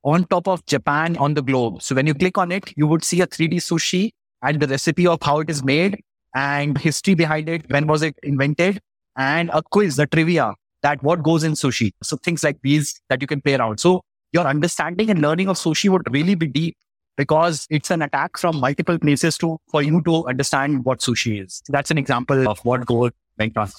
[0.04, 1.82] on top of Japan on the globe.
[1.82, 5.08] So when you click on it, you would see a 3D sushi and the recipe
[5.08, 6.02] of how it is made
[6.36, 7.70] and history behind it.
[7.72, 8.82] When was it invented?
[9.16, 11.92] And a quiz, the trivia that what goes in sushi.
[12.04, 13.80] So things like these that you can play around.
[13.80, 14.02] So
[14.34, 16.76] your understanding and learning of sushi would really be deep
[17.18, 21.62] because it's an attack from multiple places to for you to understand what sushi is.
[21.70, 23.70] That's an example of what goal went on.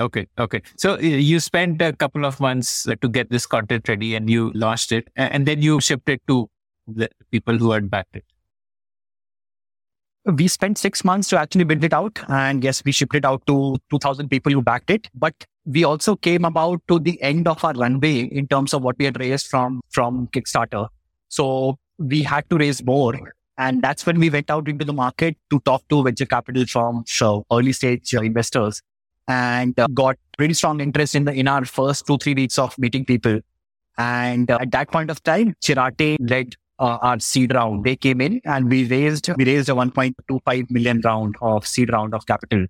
[0.00, 0.62] Okay, okay.
[0.76, 4.50] So you spent a couple of months uh, to get this content ready, and you
[4.54, 6.48] launched it, and then you shipped it to
[6.86, 8.24] the people who had backed it.
[10.24, 12.18] we spent six months to actually build it out.
[12.28, 15.08] And yes, we shipped it out to 2000 people who backed it.
[15.14, 18.98] But we also came about to the end of our runway in terms of what
[18.98, 20.88] we had raised from, from Kickstarter.
[21.28, 23.14] So we had to raise more.
[23.58, 27.04] And that's when we went out into the market to talk to venture capital from
[27.06, 28.82] so early stage investors
[29.28, 32.76] and uh, got pretty strong interest in the in our first two three weeks of
[32.78, 33.40] meeting people.
[33.98, 37.84] And uh, at that point of time, Chiratae led uh, our seed round.
[37.84, 42.14] They came in and we raised we raised a 1.25 million round of seed round
[42.14, 42.66] of capital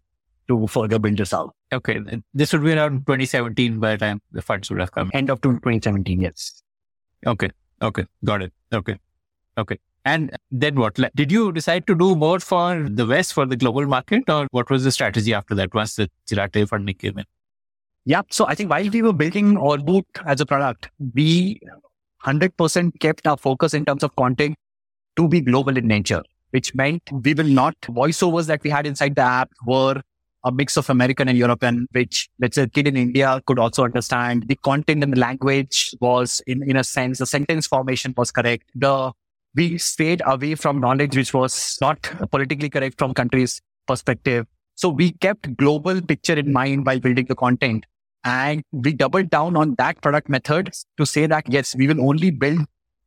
[0.48, 1.54] to further build this out.
[1.72, 2.00] Okay,
[2.34, 5.10] this would be around 2017 by the time the funds would have come.
[5.14, 6.62] End of 2017, yes.
[7.26, 8.52] Okay, okay, got it.
[8.72, 8.98] Okay,
[9.58, 9.78] okay.
[10.04, 10.98] And then what?
[11.14, 14.68] Did you decide to do more for the West, for the global market, or what
[14.68, 17.24] was the strategy after that once the Chiratae funding came in?
[18.04, 18.22] Yeah.
[18.30, 21.60] So I think while we were building Orboot as a product, we
[22.24, 24.56] 100% kept our focus in terms of content
[25.16, 29.14] to be global in nature, which meant we will not, voiceovers that we had inside
[29.14, 30.00] the app were
[30.44, 33.84] a mix of American and European, which let's say a kid in India could also
[33.84, 34.48] understand.
[34.48, 38.64] The content and the language was in, in a sense, the sentence formation was correct.
[38.74, 39.12] The
[39.54, 44.46] we stayed away from knowledge which was not politically correct from country's perspective.
[44.74, 47.84] So we kept global picture in mind while building the content.
[48.24, 52.30] And we doubled down on that product method to say that, yes, we will only
[52.30, 52.60] build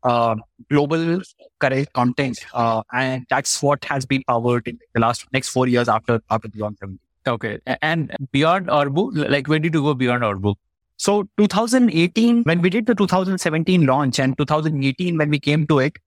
[0.03, 0.35] uh,
[0.69, 1.21] global
[1.59, 2.45] correct content.
[2.53, 6.49] Uh, and that's what has been powered in the last next four years after, after
[6.49, 6.99] Beyond 70.
[7.27, 7.59] Okay.
[7.81, 10.55] And beyond Orboot, like when did you go beyond Orboot?
[10.97, 15.97] So 2018, when we did the 2017 launch and 2018, when we came to it,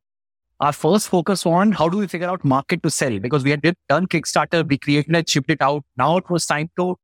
[0.60, 3.62] our first focus on how do we figure out market to sell because we had
[3.88, 5.84] done Kickstarter, we created it, shipped it out.
[5.96, 6.96] Now it was time to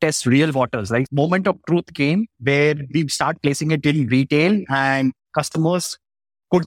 [0.00, 0.90] test real waters.
[0.90, 5.98] Like moment of truth came where we start placing it in retail and customers
[6.50, 6.64] could,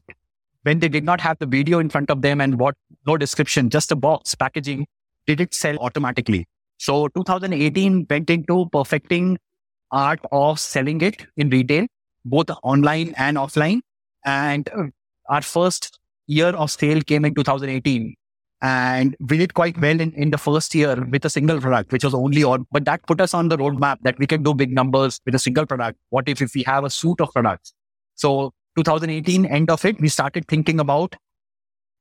[0.64, 2.76] when they did not have the video in front of them and what
[3.08, 4.86] no description, just a box packaging,
[5.26, 6.48] did it sell automatically?
[6.78, 9.40] So 2018 went into perfecting
[9.92, 11.88] art of selling it in retail,
[12.24, 13.80] both online and offline.
[14.26, 14.84] And uh,
[15.28, 18.16] our first year of sale came in 2018
[18.62, 22.04] and we did quite well in, in the first year with a single product, which
[22.04, 24.72] was only on, but that put us on the roadmap that we can do big
[24.72, 26.00] numbers with a single product.
[26.10, 27.74] What if, if we have a suite of products?
[28.16, 31.16] So 2018, end of it, we started thinking about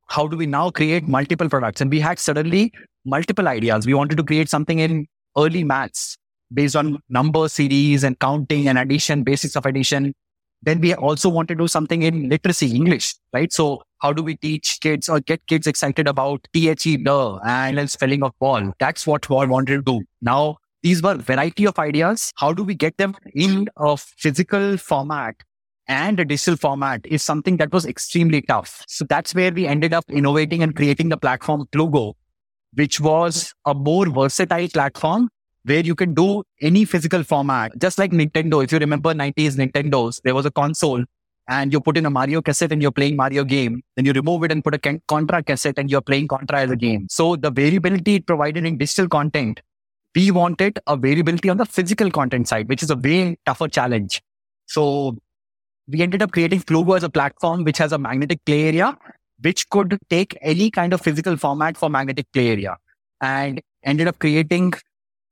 [0.06, 1.80] how do we now create multiple products?
[1.80, 2.72] And we had suddenly
[3.04, 3.86] multiple ideas.
[3.86, 5.06] We wanted to create something in
[5.36, 6.16] early maths
[6.52, 10.14] based on number series and counting and addition, basics of addition.
[10.62, 13.52] Then we also want to do something in literacy, English, right?
[13.52, 16.68] So how do we teach kids or get kids excited about THE,
[17.42, 18.70] and spelling of ball?
[18.78, 20.04] That's what we wanted to do.
[20.20, 22.30] Now, these were variety of ideas.
[22.36, 25.36] How do we get them in a physical format
[25.88, 28.84] and a digital format is something that was extremely tough.
[28.88, 32.12] So that's where we ended up innovating and creating the platform Plugo,
[32.74, 35.30] which was a more versatile platform
[35.64, 38.62] where you can do any physical format, just like Nintendo.
[38.62, 41.04] If you remember 90s Nintendos, there was a console
[41.48, 43.82] and you put in a Mario cassette and you're playing Mario game.
[43.96, 46.76] Then you remove it and put a Contra cassette and you're playing Contra as a
[46.76, 47.06] game.
[47.10, 49.60] So the variability it provided in digital content,
[50.14, 54.22] we wanted a variability on the physical content side, which is a way tougher challenge.
[54.66, 55.16] So
[55.86, 58.96] we ended up creating Plugo as a platform which has a magnetic play area,
[59.40, 62.76] which could take any kind of physical format for magnetic play area
[63.20, 64.72] and ended up creating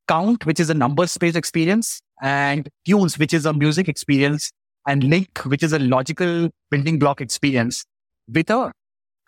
[0.09, 4.53] count, which is a number space experience, and tunes, which is a music experience,
[4.87, 7.85] and link, which is a logical building block experience
[8.33, 8.73] with a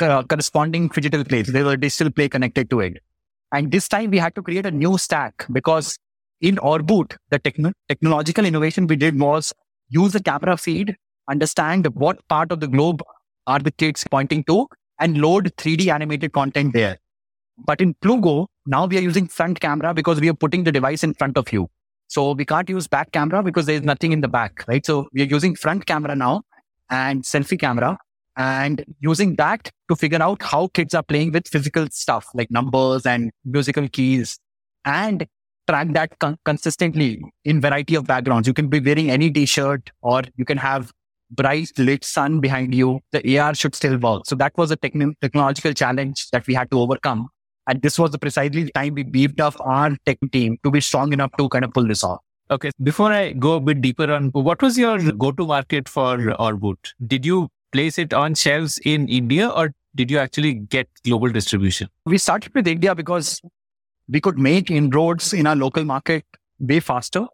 [0.00, 1.42] uh, corresponding digital play.
[1.44, 2.98] So there's a digital play connected to it.
[3.52, 5.96] And this time we had to create a new stack because
[6.40, 9.52] in Orboot, the techn- technological innovation we did was
[9.88, 10.96] use the camera feed,
[11.28, 13.02] understand what part of the globe
[13.46, 14.66] are the kids pointing to,
[14.98, 16.98] and load 3D animated content there.
[17.64, 21.04] But in Plugo, now we are using front camera because we are putting the device
[21.04, 21.68] in front of you.
[22.14, 24.86] So we can't use back camera because there's nothing in the back, right?
[24.86, 26.42] So we are using front camera now
[26.88, 27.98] and selfie camera
[28.36, 33.04] and using that to figure out how kids are playing with physical stuff like numbers
[33.04, 34.38] and musical keys
[34.84, 35.26] and
[35.68, 38.46] track that con- consistently in variety of backgrounds.
[38.46, 40.92] You can be wearing any t-shirt or you can have
[41.32, 43.00] bright lit sun behind you.
[43.10, 44.22] The AR should still work.
[44.26, 47.28] So that was a techn- technological challenge that we had to overcome.
[47.66, 50.80] And this was the precisely the time we beefed up our tech team to be
[50.80, 52.20] strong enough to kind of pull this off.
[52.50, 52.70] Okay.
[52.82, 56.76] Before I go a bit deeper on what was your go to market for Orboot?
[57.06, 61.88] Did you place it on shelves in India or did you actually get global distribution?
[62.04, 63.40] We started with India because
[64.08, 66.24] we could make inroads in our local market
[66.58, 67.26] way faster.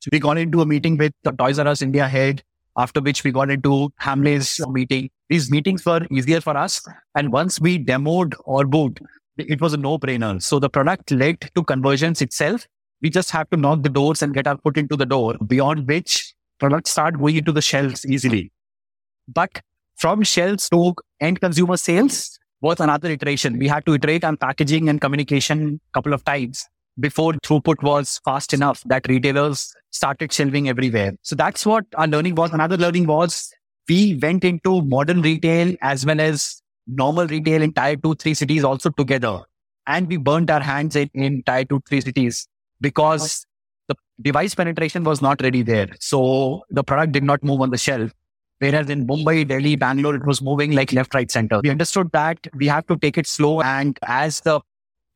[0.00, 2.42] So we got into a meeting with the Toys R Us India head,
[2.78, 5.10] after which we got into Hamley's meeting.
[5.28, 6.80] These meetings were easier for us.
[7.14, 8.98] And once we demoed Orboot,
[9.36, 10.42] it was a no brainer.
[10.42, 12.66] So the product led to conversions itself.
[13.02, 15.88] We just have to knock the doors and get our foot into the door, beyond
[15.88, 18.52] which products start going into the shelves easily.
[19.26, 19.62] But
[19.96, 23.58] from shelves to end consumer sales was another iteration.
[23.58, 26.66] We had to iterate on packaging and communication a couple of times
[26.98, 31.12] before throughput was fast enough that retailers started shelving everywhere.
[31.22, 32.52] So that's what our learning was.
[32.52, 33.50] Another learning was
[33.88, 36.62] we went into modern retail as well as
[36.94, 39.40] normal retail in tier two, three cities also together.
[39.86, 42.46] And we burnt our hands in, in tier two, three cities
[42.80, 43.46] because
[43.88, 45.88] the device penetration was not ready there.
[46.00, 48.12] So the product did not move on the shelf.
[48.58, 51.60] Whereas in Mumbai, Delhi, Bangalore, it was moving like left, right, center.
[51.62, 53.62] We understood that we have to take it slow.
[53.62, 54.60] And as the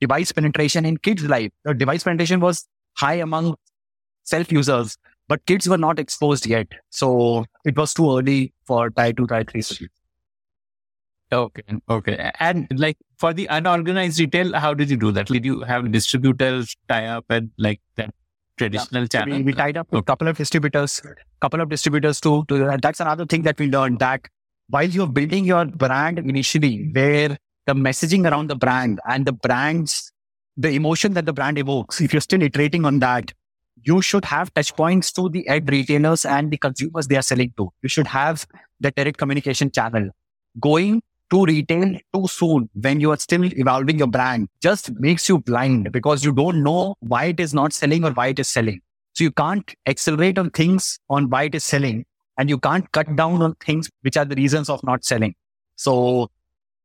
[0.01, 3.57] device penetration in kids' life, the device penetration was high among
[4.23, 4.97] self users,
[5.29, 6.69] but kids were not exposed yet.
[6.89, 9.91] So it was too early for tier two, tier three cities.
[11.35, 11.63] Okay.
[11.91, 12.31] Okay.
[12.39, 15.27] And like for the unorganized retail, how did you do that?
[15.27, 18.15] Did you have distributors tie up and like that
[18.57, 19.09] traditional yeah.
[19.09, 19.39] channel?
[19.39, 21.03] We, we, tied up a couple of distributors,
[21.41, 22.45] couple of distributors too.
[22.49, 24.29] To, that's another thing that we learned that
[24.69, 30.13] while you're building your brand initially, where the messaging around the brand and the brand's,
[30.57, 33.33] the emotion that the brand evokes, if you're still iterating on that,
[33.83, 37.53] you should have touch points to the end retailers and the consumers they are selling
[37.57, 37.71] to.
[37.83, 38.47] You should have
[38.81, 40.11] the direct communication channel.
[40.61, 45.39] Going to retail too soon when you are still evolving your brand just makes you
[45.39, 48.81] blind because you don't know why it is not selling or why it is selling.
[49.15, 52.05] So you can't accelerate on things on why it is selling
[52.37, 55.35] and you can't cut down on things which are the reasons of not selling.
[55.77, 56.31] So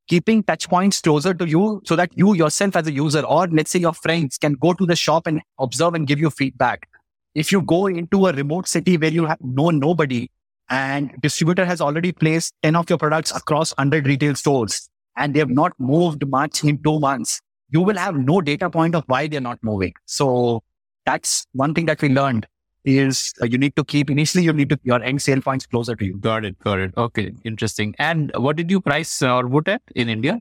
[0.08, 3.72] keeping touch points closer to you so that you yourself as a user or let's
[3.72, 6.88] say your friends can go to the shop and observe and give you feedback.
[7.36, 10.30] If you go into a remote city where you have know nobody,
[10.70, 15.40] and distributor has already placed 10 of your products across 100 retail stores and they
[15.40, 19.28] have not moved much in two months, you will have no data point of why
[19.28, 19.94] they're not moving.
[20.06, 20.64] So
[21.06, 22.48] that's one thing that we learned
[22.86, 25.96] is uh, you need to keep initially you need to your end sale points closer
[25.96, 26.18] to you.
[26.18, 26.58] Got it.
[26.60, 26.94] Got it.
[26.98, 27.34] Okay.
[27.44, 27.96] Interesting.
[28.00, 30.40] And what did you price or Orboot at in India?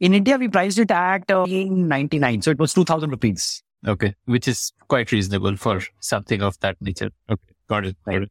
[0.00, 2.42] In India, we priced it at uh, 99.
[2.42, 3.62] So it was 2000 rupees.
[3.86, 4.14] Okay.
[4.24, 7.10] Which is quite reasonable for something of that nature.
[7.30, 7.54] Okay.
[7.68, 7.96] Got it.
[8.04, 8.30] Got it.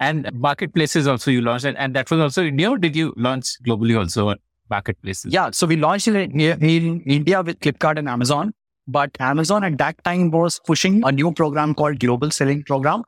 [0.00, 3.46] And marketplaces also you launched, and, and that was also India, or did you launch
[3.66, 4.34] globally also
[4.68, 5.32] marketplaces?
[5.32, 8.52] Yeah, so we launched in, in India with Flipkart and Amazon.
[8.86, 13.02] But Amazon at that time was pushing a new program called Global Selling Program,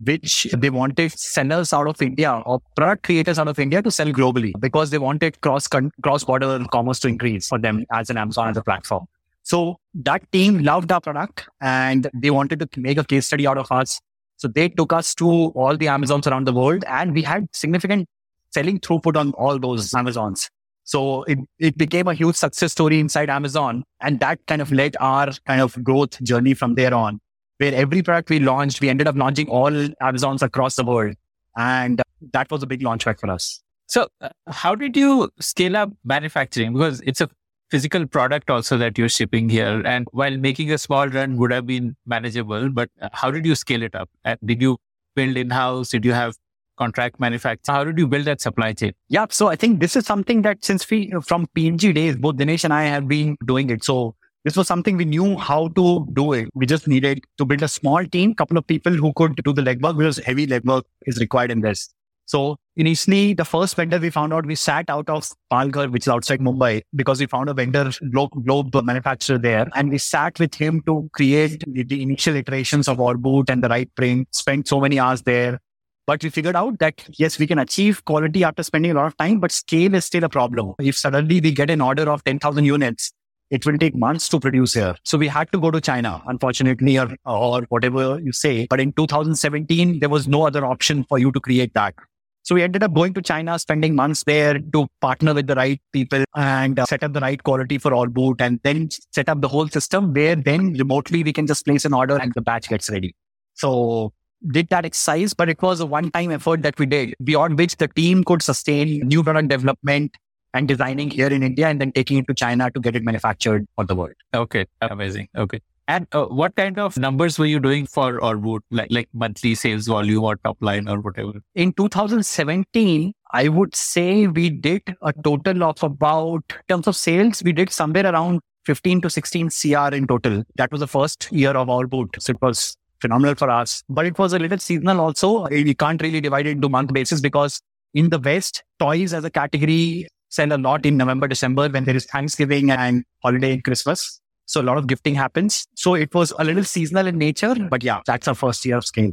[0.00, 4.08] which they wanted sellers out of India or product creators out of India to sell
[4.08, 8.48] globally because they wanted cross cross border commerce to increase for them as an Amazon
[8.48, 9.04] as a platform.
[9.42, 13.58] So that team loved our product and they wanted to make a case study out
[13.58, 14.00] of us
[14.40, 18.08] so they took us to all the Amazons around the world and we had significant
[18.52, 20.48] selling throughput on all those Amazons.
[20.84, 23.84] So it, it became a huge success story inside Amazon.
[24.00, 27.20] And that kind of led our kind of growth journey from there on,
[27.58, 31.16] where every product we launched, we ended up launching all Amazons across the world.
[31.58, 32.00] And
[32.32, 33.62] that was a big launch pad for us.
[33.88, 36.72] So uh, how did you scale up manufacturing?
[36.72, 37.28] Because it's a
[37.70, 39.82] physical product also that you're shipping here.
[39.84, 43.82] And while making a small run would have been manageable, but how did you scale
[43.82, 44.10] it up?
[44.44, 44.78] Did you
[45.14, 45.90] build in house?
[45.90, 46.34] Did you have
[46.76, 47.76] contract manufacturing?
[47.76, 48.92] How did you build that supply chain?
[49.08, 49.26] Yeah.
[49.30, 52.72] So I think this is something that since we, from P&G days, both Dinesh and
[52.72, 53.84] I have been doing it.
[53.84, 56.48] So this was something we knew how to do it.
[56.54, 59.62] We just needed to build a small team, couple of people who could do the
[59.62, 61.90] legwork because heavy legwork is required in this.
[62.24, 66.08] So initially, the first vendor we found out, we sat out of Palghar, which is
[66.08, 69.68] outside Mumbai, because we found a vendor, globe, globe manufacturer there.
[69.74, 73.68] And we sat with him to create the, the initial iterations of Orboot and the
[73.68, 75.60] right print, spent so many hours there.
[76.06, 79.16] But we figured out that yes, we can achieve quality after spending a lot of
[79.16, 80.74] time, but scale is still a problem.
[80.80, 83.12] If suddenly we get an order of 10,000 units,
[83.50, 84.94] it will take months to produce here.
[85.04, 88.66] So we had to go to China, unfortunately, or, or whatever you say.
[88.70, 91.94] But in 2017, there was no other option for you to create that.
[92.42, 95.80] So we ended up going to China, spending months there to partner with the right
[95.92, 99.48] people and uh, set up the right quality for Orboot and then set up the
[99.48, 102.88] whole system where then remotely we can just place an order and the batch gets
[102.90, 103.14] ready.
[103.54, 104.12] So
[104.52, 107.76] did that exercise, but it was a one time effort that we did beyond which
[107.76, 110.16] the team could sustain new product development
[110.54, 113.66] and designing here in India and then taking it to China to get it manufactured
[113.76, 114.14] for the world.
[114.34, 114.66] Okay.
[114.80, 115.28] Amazing.
[115.36, 115.60] Okay.
[115.90, 119.88] And uh, what kind of numbers were you doing for Orboot, like like monthly sales
[119.88, 121.32] volume or top line or whatever?
[121.56, 127.42] In 2017, I would say we did a total of about, in terms of sales,
[127.42, 130.44] we did somewhere around 15 to 16 CR in total.
[130.54, 132.22] That was the first year of Orboot.
[132.22, 133.82] So it was phenomenal for us.
[133.88, 135.48] But it was a little seasonal also.
[135.48, 137.60] We can't really divide it into month basis because
[137.94, 141.96] in the West, toys as a category sell a lot in November, December when there
[141.96, 144.20] is Thanksgiving and holiday and Christmas.
[144.50, 145.68] So a lot of gifting happens.
[145.76, 148.84] So it was a little seasonal in nature, but yeah, that's our first year of
[148.84, 149.12] scale.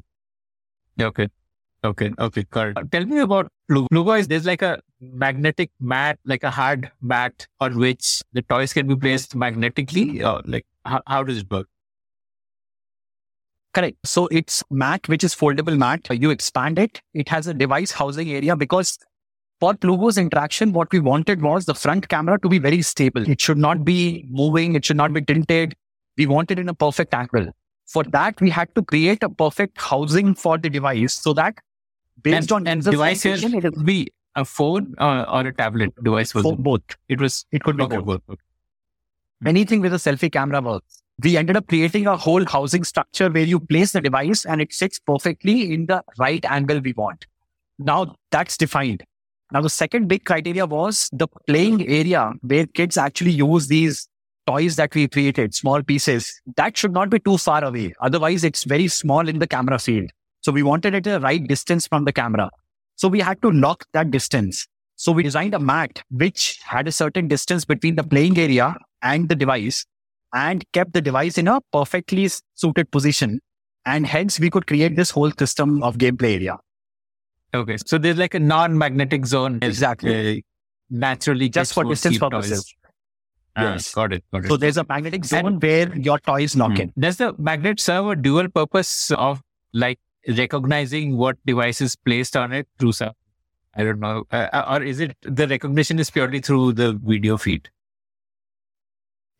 [1.00, 1.28] Okay.
[1.84, 2.12] Okay.
[2.18, 2.44] Okay.
[2.46, 2.92] Correct.
[2.92, 3.86] Tell me about Plugo.
[3.94, 8.74] Plugo is there's like a magnetic mat, like a hard mat on which the toys
[8.74, 10.24] can be placed magnetically.
[10.24, 11.68] Or like how, how does it work?
[13.76, 13.98] Correct.
[14.06, 16.08] So it's mat, which is foldable mat.
[16.10, 17.00] You expand it.
[17.14, 18.98] It has a device housing area because
[19.60, 23.28] for Plugo's interaction, what we wanted was the front camera to be very stable.
[23.28, 24.76] It should not be moving.
[24.76, 25.76] It should not be tilted.
[26.18, 27.47] We wanted in a perfect angle.
[27.86, 31.55] For that, we had to create a perfect housing for the device so that
[32.22, 36.36] based and, on and device here would be a phone or, or a tablet device
[36.36, 36.82] was for both.
[37.08, 38.22] It was It could be both.
[39.45, 41.01] Anything with a selfie camera works.
[41.24, 44.74] We ended up creating a whole housing structure where you place the device and it
[44.74, 47.26] sits perfectly in the right angle we want.
[47.80, 49.03] Now that's defined.
[49.52, 54.08] Now the second big criteria was the playing area where kids actually use these
[54.45, 56.41] toys that we created, small pieces.
[56.56, 57.93] That should not be too far away.
[58.02, 60.10] Otherwise, it's very small in the camera field.
[60.41, 62.50] So we wanted it at the right distance from the camera.
[62.95, 64.68] So we had to lock that distance.
[64.95, 69.30] So we designed a mat which had a certain distance between the playing area and
[69.30, 69.86] the device
[70.34, 73.39] and kept the device in a perfectly suited position.
[73.86, 76.58] And hence we could create this whole system of gameplay area.
[77.54, 77.78] Okay.
[77.86, 79.60] So there's like a non-magnetic zone.
[79.62, 80.39] Exactly.
[80.39, 80.41] Uh,
[80.89, 82.74] naturally Just for distance purposes.
[83.56, 83.93] Ah, Yes.
[83.93, 84.24] got it.
[84.32, 84.48] Got it.
[84.50, 86.82] So there's a magnetic zone where your toys lock Hmm.
[86.82, 86.93] in.
[87.00, 89.41] Does the magnet serve a dual purpose of
[89.74, 93.14] like recognizing what device is placed on it through some?
[93.76, 94.26] I don't know.
[94.32, 97.70] Uh, or is it the recognition is purely through the video feed?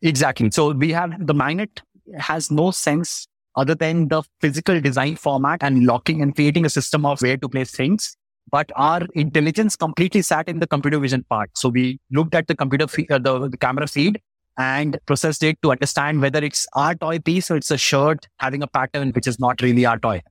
[0.02, 0.50] Exactly.
[0.50, 1.82] So we have the magnet
[2.16, 3.26] has no sense
[3.58, 7.48] other than the physical design format and locking and creating a system of where to
[7.48, 8.16] place things.
[8.50, 11.50] But our intelligence completely sat in the computer vision part.
[11.54, 14.22] So we looked at the computer feed, uh, the, the camera feed
[14.56, 18.62] and processed it to understand whether it's our toy piece or it's a shirt having
[18.62, 20.22] a pattern which is not really our toy.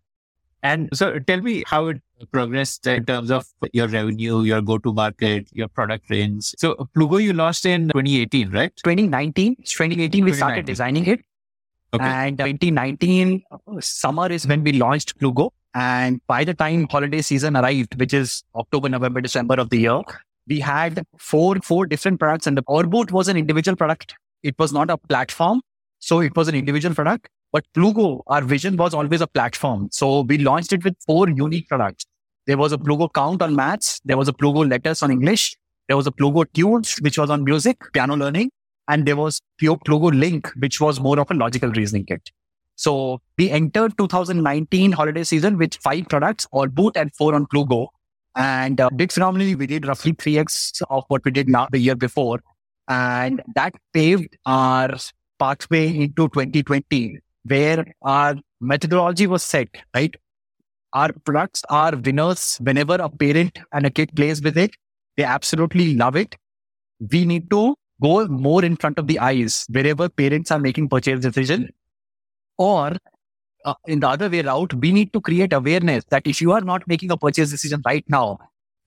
[0.64, 2.02] And so tell me how it
[2.32, 6.54] progressed in terms of your revenue, your go-to market, your product range.
[6.58, 8.76] So Plugo you launched in 2018, right?
[8.84, 11.22] 2019, 2018, we started designing it.
[11.94, 12.04] Okay.
[12.04, 15.52] And 2019 uh, summer is when we launched Plugo.
[15.74, 20.02] And by the time holiday season arrived, which is October, November, December of the year,
[20.48, 22.48] we had four four different products.
[22.48, 24.16] And the Orboot was an individual product.
[24.44, 25.62] It was not a platform,
[26.00, 27.30] so it was an individual product.
[27.52, 29.90] But Plugo, our vision was always a platform.
[29.92, 32.06] So we launched it with four unique products.
[32.46, 34.02] There was a Plugo Count on maths.
[34.04, 35.56] There was a Plugo Letters on English.
[35.88, 38.50] There was a Plugo Tunes, which was on music, piano learning
[38.88, 42.32] and there was Plugo Link, which was more of a logical reasoning kit.
[42.76, 47.88] So we entered 2019 holiday season with five products, Orboot and four on Plugo.
[48.36, 49.56] And uh, did phenomenally.
[49.56, 52.40] We did roughly 3x of what we did now the year before.
[52.88, 54.96] And that paved our
[55.40, 60.16] pathway into 2020, where our methodology was set, right?
[60.94, 64.72] Our products are winners whenever a parent and a kid plays with it.
[65.18, 66.36] They absolutely love it.
[67.12, 71.20] We need to go more in front of the eyes wherever parents are making purchase
[71.20, 71.70] decision.
[72.58, 72.98] Or
[73.66, 76.62] uh, in the other way route we need to create awareness that if you are
[76.62, 78.38] not making a purchase decision right now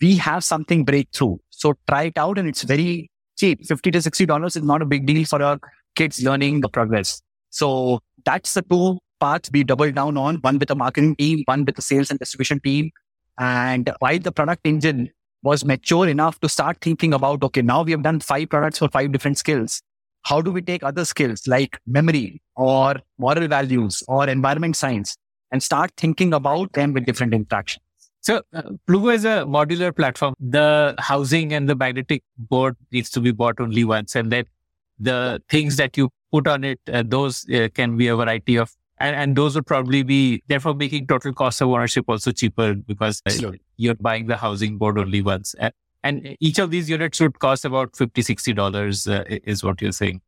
[0.01, 1.37] we have something breakthrough.
[1.51, 3.67] So try it out and it's very cheap.
[3.67, 5.59] 50 to 60 dollars is not a big deal for our
[5.95, 7.21] kids learning the progress.
[7.51, 11.65] So that's the two paths we double down on one with the marketing team one
[11.65, 12.91] with the sales and distribution team.
[13.39, 15.11] And while the product engine
[15.43, 18.89] was mature enough to start thinking about okay now we have done five products for
[18.89, 19.83] five different skills
[20.23, 25.17] how do we take other skills like memory or moral values or environment science
[25.51, 27.83] and start thinking about them with different interactions
[28.23, 28.63] So uh,
[29.09, 30.35] is a modular platform.
[30.39, 34.45] The housing and the magnetic board needs to be bought only once, and then
[34.99, 38.75] the things that you put on it, uh, those uh, can be a variety of,
[39.01, 43.21] and, and those would probably be therefore making total cost of ownership also cheaper because
[43.27, 43.61] uh, Absolutely.
[43.77, 45.55] you're buying the housing board only once.
[46.03, 49.93] And each of these units would cost about 50 60 dollars uh, is what you're
[50.01, 50.21] saying.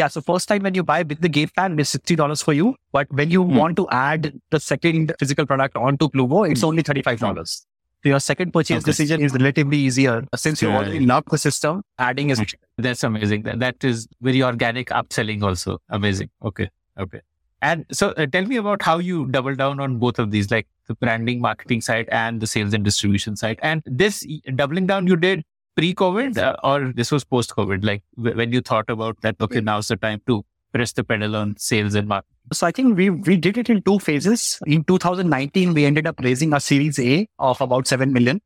[0.00, 2.70] yeah so first time when you buy with the game plan, it's $60 for you
[2.96, 3.56] but when you Hmm.
[3.60, 4.24] want to add
[4.54, 7.20] the second physical product onto plugo it's only $35
[7.50, 8.90] so your second purchase Okay.
[8.92, 10.16] decision is relatively easier
[10.46, 10.78] since you Yeah.
[10.80, 12.42] already love the system adding is
[12.88, 13.44] That's amazing.
[13.50, 15.78] That, that is very organic upselling also.
[16.00, 16.30] Amazing.
[16.50, 16.68] Okay.
[17.04, 17.20] Okay.
[17.64, 20.66] And so uh, tell me about how you double down on both of these, like
[20.86, 23.58] the branding marketing side and the sales and distribution side.
[23.62, 25.44] And this doubling down you did
[25.74, 27.82] pre-COVID uh, or this was post-COVID?
[27.82, 30.44] Like w- when you thought about that, okay, now's the time to
[30.74, 32.36] press the pedal on sales and marketing.
[32.52, 34.60] So I think we we did it in two phases.
[34.66, 38.42] In 2019, we ended up raising a Series A of about seven million,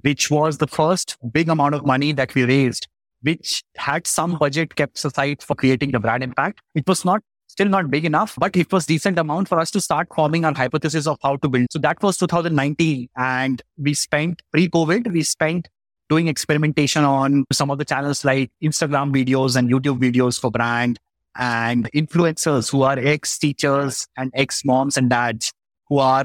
[0.00, 2.88] which was the first big amount of money that we raised,
[3.20, 6.62] which had some budget kept aside for creating the brand impact.
[6.74, 7.22] It was not
[7.52, 10.54] still not big enough, but it was decent amount for us to start forming our
[10.54, 11.66] hypothesis of how to build.
[11.70, 15.68] So that was 2019 and we spent pre-COVID, we spent
[16.08, 20.98] doing experimentation on some of the channels like Instagram videos and YouTube videos for brand
[21.36, 25.52] and influencers who are ex teachers and ex moms and dads
[25.88, 26.24] who are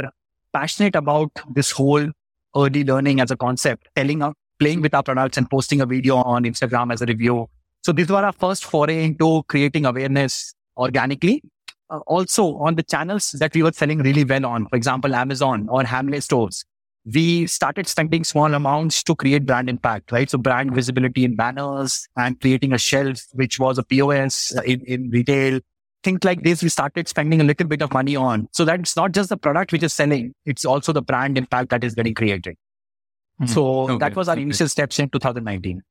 [0.54, 2.10] passionate about this whole
[2.56, 6.16] early learning as a concept, telling up, playing with our products and posting a video
[6.16, 7.48] on Instagram as a review.
[7.84, 11.44] So these were our first foray into creating awareness organically.
[11.90, 15.68] Uh, also on the channels that we were selling really well on, for example, Amazon
[15.70, 16.66] or Hamley stores,
[17.14, 20.30] we started spending small amounts to create brand impact, right?
[20.30, 25.10] So brand visibility in banners and creating a shelf, which was a POS in, in
[25.10, 25.62] retail.
[26.04, 28.50] Things like this, we started spending a little bit of money on.
[28.52, 31.84] So that's not just the product which is selling, it's also the brand impact that
[31.84, 32.58] is getting created.
[33.42, 34.42] Mm, so okay, that was our okay.
[34.42, 35.82] initial steps in 2019.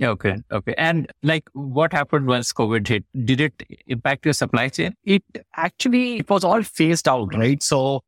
[0.00, 0.36] Okay.
[0.52, 0.74] Okay.
[0.78, 3.04] And like what happened once COVID hit?
[3.24, 4.94] Did it impact your supply chain?
[5.04, 5.24] It
[5.56, 7.60] actually, it was all phased out, right?
[7.62, 8.02] So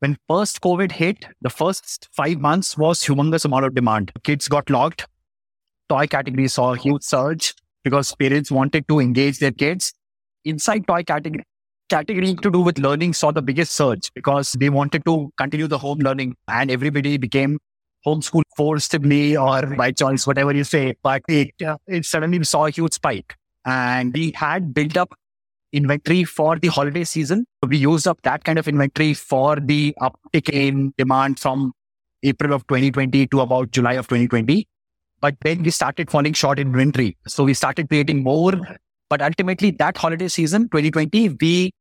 [0.00, 4.12] when first COVID hit, the first five months was humongous amount of demand.
[4.22, 5.06] Kids got locked.
[5.88, 9.94] Toy category saw a huge surge because parents wanted to engage their kids.
[10.44, 11.44] Inside toy category,
[11.88, 15.78] category to do with learning saw the biggest surge because they wanted to continue the
[15.78, 17.58] home learning and everybody became
[18.06, 20.94] homeschool forced me or by choice, whatever you say.
[21.02, 25.14] But it, uh, it suddenly saw a huge spike and we had built up
[25.72, 27.46] inventory for the holiday season.
[27.66, 31.72] We used up that kind of inventory for the uptick in demand from
[32.22, 34.66] April of 2020 to about July of 2020.
[35.20, 37.16] But then we started falling short in inventory.
[37.26, 38.52] So we started creating more.
[39.08, 41.72] But ultimately, that holiday season, 2020, we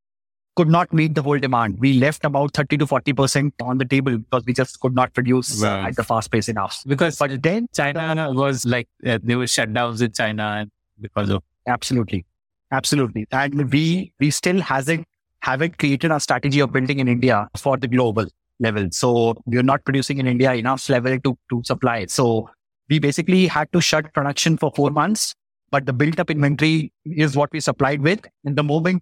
[0.60, 1.80] could not meet the whole demand.
[1.80, 5.62] We left about 30 to 40% on the table because we just could not produce
[5.62, 5.86] wow.
[5.86, 6.84] at the fast pace enough.
[6.86, 10.68] Because but then China was like, uh, there were shutdowns in China
[11.00, 11.44] because of.
[11.66, 12.26] Absolutely.
[12.74, 13.26] Absolutely.
[13.32, 15.08] And we we still hasn't
[15.40, 18.26] haven't created a strategy of building in India for the global
[18.60, 18.90] level.
[18.92, 22.06] So we're not producing in India enough level to, to supply.
[22.08, 22.50] So
[22.90, 25.36] we basically had to shut production for four months,
[25.72, 28.20] but the built up inventory is what we supplied with.
[28.44, 29.02] In the moment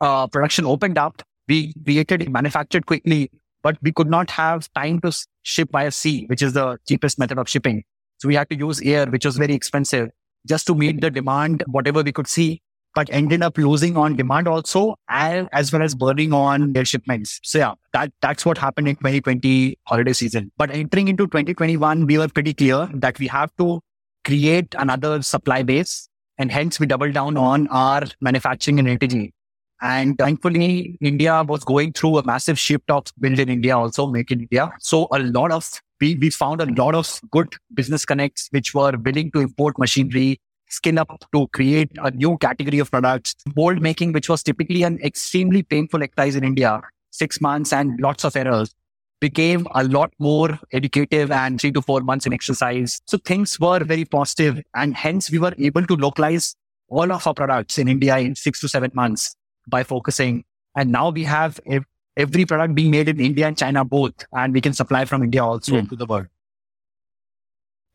[0.00, 3.30] uh, production opened up, we created, manufactured quickly,
[3.62, 7.38] but we could not have time to ship via sea, which is the cheapest method
[7.38, 7.84] of shipping.
[8.18, 10.10] So we had to use air, which was very expensive
[10.46, 12.60] just to meet the demand, whatever we could see
[12.94, 17.40] but ended up losing on demand also and as well as burning on their shipments.
[17.42, 20.52] So yeah, that, that's what happened in 2020 holiday season.
[20.56, 23.80] But entering into 2021, we were pretty clear that we have to
[24.24, 29.32] create another supply base and hence we doubled down on our manufacturing and LTG.
[29.80, 34.30] And thankfully, India was going through a massive shift of build in India, also make
[34.30, 34.72] in India.
[34.78, 35.68] So a lot of,
[36.00, 40.40] we, we found a lot of good business connects, which were willing to import machinery,
[40.68, 43.34] skill up to create a new category of products.
[43.56, 48.24] Mold making, which was typically an extremely painful exercise in India, six months and lots
[48.24, 48.74] of errors,
[49.20, 53.00] became a lot more educative and three to four months in exercise.
[53.06, 56.54] So things were very positive and hence we were able to localize
[56.88, 59.34] all of our products in India in six to seven months
[59.66, 60.44] by focusing.
[60.76, 61.60] And now we have
[62.16, 65.44] every product being made in India and China both, and we can supply from India
[65.44, 65.88] also mm.
[65.88, 66.26] to the world.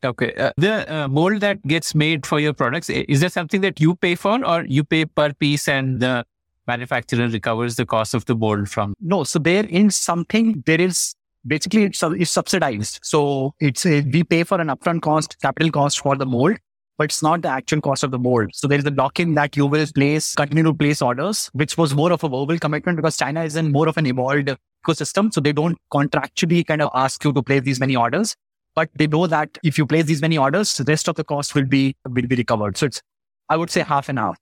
[0.02, 0.32] Okay.
[0.34, 3.94] Uh, the uh, mold that gets made for your products, is that something that you
[3.96, 6.24] pay for or you pay per piece and the
[6.66, 8.94] manufacturer recovers the cost of the mold from?
[9.00, 9.24] No.
[9.24, 11.14] So there is something, there is
[11.46, 13.00] basically it's, it's subsidized.
[13.02, 16.56] So it's a, we pay for an upfront cost, capital cost for the mold,
[17.00, 18.50] but it's not the actual cost of the mold.
[18.52, 21.94] So there is a lock-in that you will place, continue to place orders, which was
[21.94, 24.50] more of a verbal commitment because China is in more of an evolved
[24.84, 25.32] ecosystem.
[25.32, 28.36] So they don't contractually kind of ask you to place these many orders
[28.74, 31.54] but they know that if you place these many orders, the rest of the cost
[31.54, 32.76] will be will be recovered.
[32.76, 33.02] So it's
[33.48, 34.38] I would say half and half.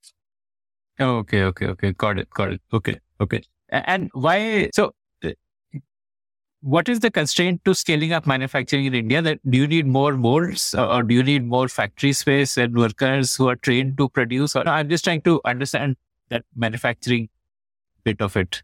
[1.00, 1.92] Okay, okay, okay.
[1.92, 2.60] Got it, got it.
[2.72, 3.42] Okay, okay.
[3.70, 4.70] And why?
[4.74, 4.92] So,
[6.60, 9.22] what is the constraint to scaling up manufacturing in India?
[9.22, 13.36] That do you need more molds, or do you need more factory space and workers
[13.36, 14.56] who are trained to produce?
[14.56, 15.96] Or I'm just trying to understand
[16.30, 17.28] that manufacturing
[18.04, 18.62] bit of it.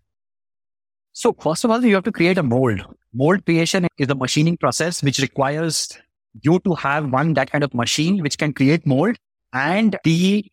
[1.12, 2.84] So first of all, you have to create a mold.
[3.12, 5.96] Mold creation is a machining process which requires
[6.42, 9.16] you to have one that kind of machine which can create mold
[9.52, 10.44] and the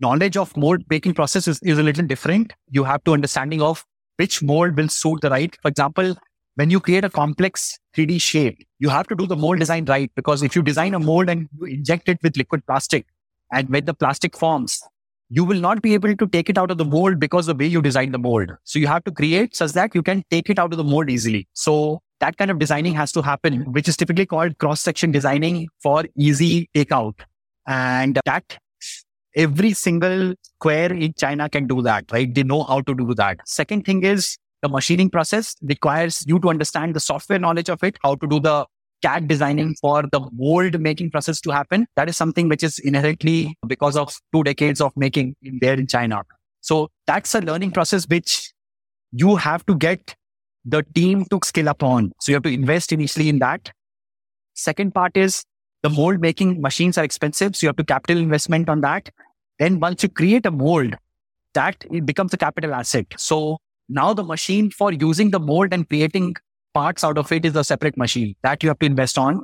[0.00, 2.54] knowledge of mold making process is, is a little different.
[2.70, 3.84] You have to understanding of
[4.16, 5.54] which mold will suit the right.
[5.60, 6.16] For example,
[6.58, 10.10] when you create a complex 3D shape, you have to do the mold design right
[10.16, 13.06] because if you design a mold and you inject it with liquid plastic
[13.52, 14.82] and when the plastic forms,
[15.28, 17.66] you will not be able to take it out of the mold because the way
[17.66, 18.50] you design the mold.
[18.64, 21.10] So you have to create such that you can take it out of the mold
[21.10, 21.46] easily.
[21.52, 25.68] So that kind of designing has to happen, which is typically called cross section designing
[25.80, 27.20] for easy takeout.
[27.68, 28.58] And that
[29.36, 32.34] every single square in China can do that, right?
[32.34, 33.38] They know how to do that.
[33.46, 37.96] Second thing is the machining process requires you to understand the software knowledge of it,
[38.02, 38.66] how to do the
[39.02, 41.86] CAD designing for the mold making process to happen.
[41.96, 45.86] That is something which is inherently because of two decades of making in there in
[45.86, 46.22] China.
[46.60, 48.52] So that's a learning process which
[49.12, 50.16] you have to get
[50.64, 52.12] the team to up on.
[52.20, 53.70] So you have to invest initially in that.
[54.54, 55.44] Second part is
[55.82, 57.54] the mold making machines are expensive.
[57.54, 59.10] So you have to capital investment on that.
[59.60, 60.94] Then once you create a mold,
[61.54, 63.06] that it becomes a capital asset.
[63.16, 63.58] So
[63.88, 66.34] now the machine for using the mold and creating
[66.74, 69.42] parts out of it is a separate machine that you have to invest on.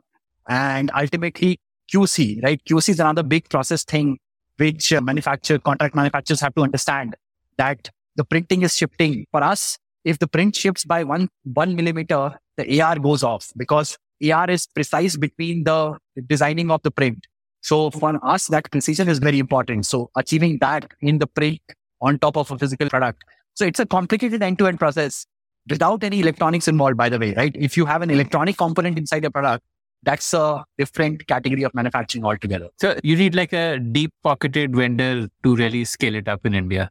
[0.48, 1.58] And ultimately
[1.92, 2.60] QC, right?
[2.68, 4.18] QC is another big process thing
[4.56, 7.16] which uh, manufacturer, contract manufacturers have to understand
[7.56, 9.26] that the printing is shifting.
[9.30, 13.96] For us, if the print shifts by one, one millimeter, the AR goes off because
[14.30, 17.26] AR is precise between the designing of the print.
[17.62, 19.86] So for us, that precision is very important.
[19.86, 21.60] So achieving that in the print
[22.00, 23.24] on top of a physical product.
[23.54, 25.26] So it's a complicated end to end process
[25.68, 27.54] without any electronics involved, by the way, right?
[27.54, 29.64] If you have an electronic component inside a product,
[30.02, 32.68] that's a different category of manufacturing altogether.
[32.78, 36.90] So you need like a deep pocketed vendor to really scale it up in India.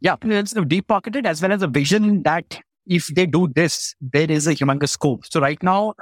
[0.00, 4.30] Yeah, it's deep pocketed as well as a vision that if they do this, there
[4.30, 5.24] is a humongous scope.
[5.26, 5.94] So right now,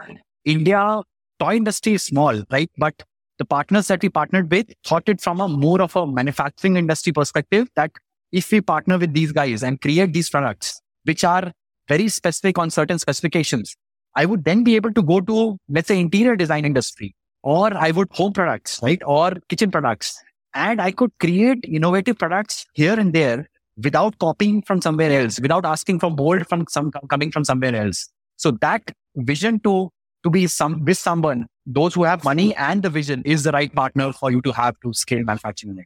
[0.44, 1.02] India
[1.38, 2.70] toy industry is small, right?
[2.78, 3.02] But
[3.38, 7.12] the partners that we partnered with thought it from a more of a manufacturing industry
[7.12, 7.90] perspective that
[8.32, 11.52] if we partner with these guys and create these products, which are
[11.88, 13.76] very specific on certain specifications,
[14.16, 17.90] I would then be able to go to, let's say, interior design industry, or I
[17.90, 19.00] would home products, right?
[19.06, 20.20] Or kitchen products.
[20.54, 23.48] And I could create innovative products here and there
[23.82, 28.08] without copying from somewhere else, without asking for mold from some coming from somewhere else.
[28.36, 29.90] So that vision to
[30.22, 33.74] to be some with someone, those who have money and the vision is the right
[33.74, 35.84] partner for you to have to scale manufacturing.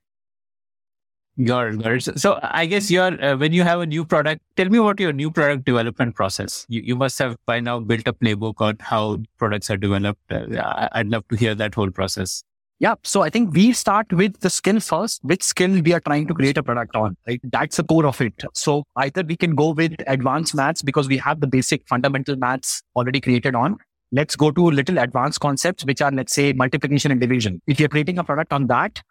[1.43, 2.21] Got it, got it.
[2.21, 5.13] So I guess you're uh, when you have a new product, tell me about your
[5.13, 6.65] new product development process.
[6.69, 10.21] You you must have by now built a playbook on how products are developed.
[10.31, 12.45] Uh, I'd love to hear that whole process.
[12.79, 12.95] Yeah.
[13.03, 16.35] So I think we start with the skill first, which skill we are trying to
[16.35, 17.41] create a product on, right?
[17.43, 18.45] That's the core of it.
[18.53, 22.83] So either we can go with advanced maths because we have the basic fundamental maths
[22.95, 23.79] already created on.
[24.13, 27.61] Let's go to little advanced concepts, which are, let's say, multiplication and division.
[27.67, 29.03] If you're creating a product on that,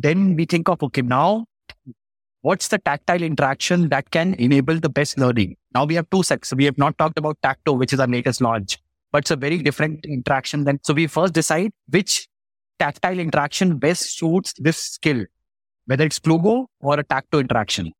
[0.00, 1.44] then we think of, okay, now
[2.42, 5.56] what's the tactile interaction that can enable the best learning?
[5.74, 6.54] Now we have two sets.
[6.54, 8.78] We have not talked about Tacto, which is our latest launch,
[9.10, 12.28] but it's a very different interaction than, so we first decide which
[12.78, 15.24] tactile interaction best suits this skill,
[15.86, 17.92] whether it's Plugo or a Tacto interaction.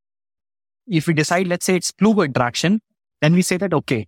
[0.86, 2.80] If we decide, let's say it's Plugo interaction,
[3.20, 4.06] then we say that, okay,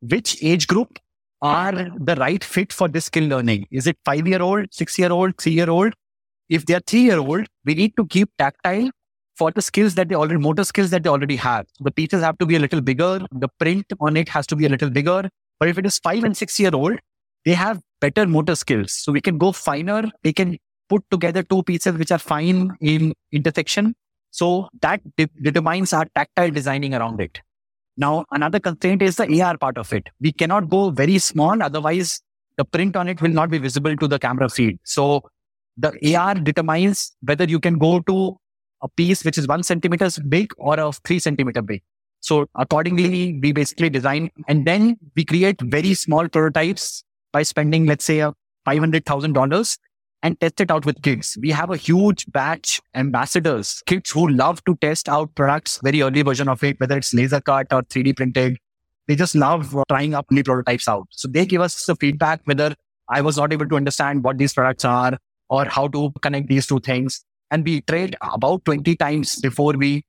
[0.00, 1.00] which age group
[1.42, 3.66] are the right fit for this skill learning?
[3.72, 5.92] Is it five year old, six year old, three year old?
[6.48, 8.90] If they're three year old, we need to keep tactile
[9.36, 11.66] for the skills that they already, motor skills that they already have.
[11.80, 13.20] The pieces have to be a little bigger.
[13.32, 15.28] The print on it has to be a little bigger.
[15.58, 16.98] But if it is five and six year old,
[17.44, 18.92] they have better motor skills.
[18.92, 20.04] So we can go finer.
[20.22, 23.94] They can put together two pieces which are fine in intersection.
[24.30, 27.40] So that de- determines our tactile designing around it.
[27.96, 30.08] Now, another constraint is the AR part of it.
[30.20, 31.62] We cannot go very small.
[31.62, 32.20] Otherwise,
[32.56, 34.78] the print on it will not be visible to the camera feed.
[34.84, 35.24] So
[35.76, 38.36] the AR determines whether you can go to
[38.82, 41.82] a piece which is one centimeters big or a three centimeter big.
[42.20, 48.04] So accordingly, we basically design and then we create very small prototypes by spending, let's
[48.04, 48.32] say, uh,
[48.66, 49.78] $500,000
[50.22, 51.36] and test it out with kids.
[51.40, 56.22] We have a huge batch ambassadors, kids who love to test out products, very early
[56.22, 58.56] version of it, whether it's laser cut or 3D printed.
[59.06, 61.08] They just love uh, trying up new prototypes out.
[61.10, 62.74] So they give us the feedback whether
[63.10, 65.18] I was not able to understand what these products are
[65.48, 67.24] or how to connect these two things.
[67.50, 70.04] And we iterate about 20 times before we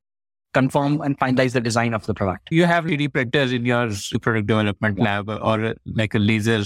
[0.54, 2.48] confirm and finalize the design of the product.
[2.50, 3.90] You have 3D printers in your
[4.22, 6.62] product development lab or like a laser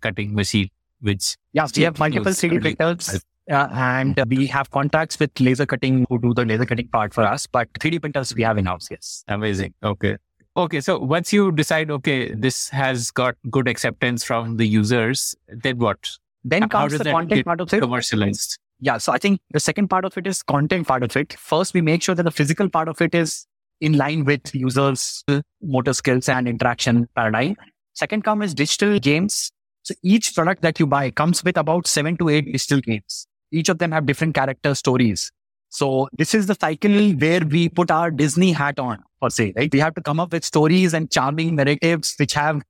[0.00, 1.36] cutting machine, which.
[1.52, 3.24] Yeah, we have multiple 3D printers.
[3.50, 7.24] Uh, and we have contacts with laser cutting who do the laser cutting part for
[7.24, 9.22] us, but 3D printers we have in house, yes.
[9.28, 9.74] Amazing.
[9.82, 10.16] Okay.
[10.56, 10.80] Okay.
[10.80, 15.98] So once you decide, okay, this has got good acceptance from the users, then what?
[16.44, 17.80] Then comes the content part of it.
[17.80, 18.58] Commercialized.
[18.80, 18.98] Yeah.
[18.98, 21.32] So I think the second part of it is content part of it.
[21.34, 23.46] First, we make sure that the physical part of it is
[23.80, 25.24] in line with users'
[25.62, 27.56] motor skills and interaction paradigm.
[27.94, 29.50] Second come is digital games.
[29.82, 33.26] So each product that you buy comes with about seven to eight digital games.
[33.52, 35.30] Each of them have different character stories.
[35.68, 39.72] So this is the cycle where we put our Disney hat on, per se, right?
[39.72, 42.62] We have to come up with stories and charming narratives which have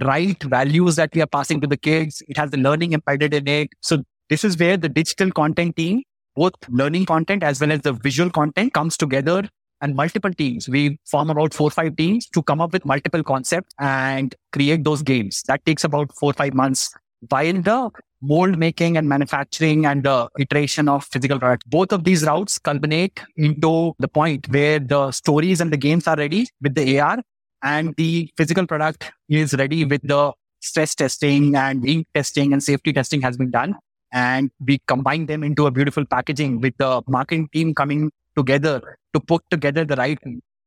[0.00, 2.22] right values that we are passing to the kids.
[2.28, 3.70] It has the learning embedded in it.
[3.80, 6.02] So this is where the digital content team,
[6.34, 9.48] both learning content as well as the visual content comes together
[9.80, 10.68] and multiple teams.
[10.68, 15.02] We form about four, five teams to come up with multiple concepts and create those
[15.02, 15.42] games.
[15.48, 16.94] That takes about four, five months.
[17.28, 17.90] While the
[18.22, 23.20] mold making and manufacturing and the iteration of physical products, both of these routes culminate
[23.36, 27.18] into the point where the stories and the games are ready with the AR
[27.62, 32.92] and the physical product is ready with the stress testing and ink testing and safety
[32.92, 33.74] testing has been done.
[34.12, 39.20] And we combine them into a beautiful packaging with the marketing team coming together to
[39.20, 40.18] put together the right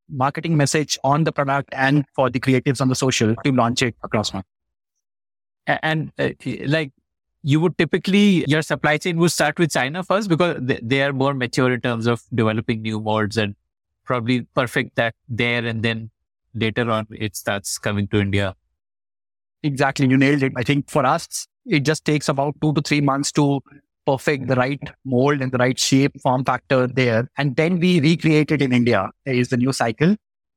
[0.10, 3.96] marketing message on the product and for the creatives on the social to launch it
[4.04, 4.50] across market.
[5.68, 6.30] And uh,
[6.68, 6.92] like
[7.42, 11.14] you would typically, your supply chain would start with China first because they, they are
[11.14, 13.56] more mature in terms of developing new molds and
[14.04, 16.12] probably perfect that there and then
[16.56, 18.56] later on it starts coming to India.
[19.64, 20.08] Exactly.
[20.08, 20.54] You nailed it.
[20.56, 23.62] I think for us, it just takes about two to three months to
[24.06, 27.30] perfect the right mold and the right shape, form factor there.
[27.38, 30.16] And then we recreate it in India is the new cycle.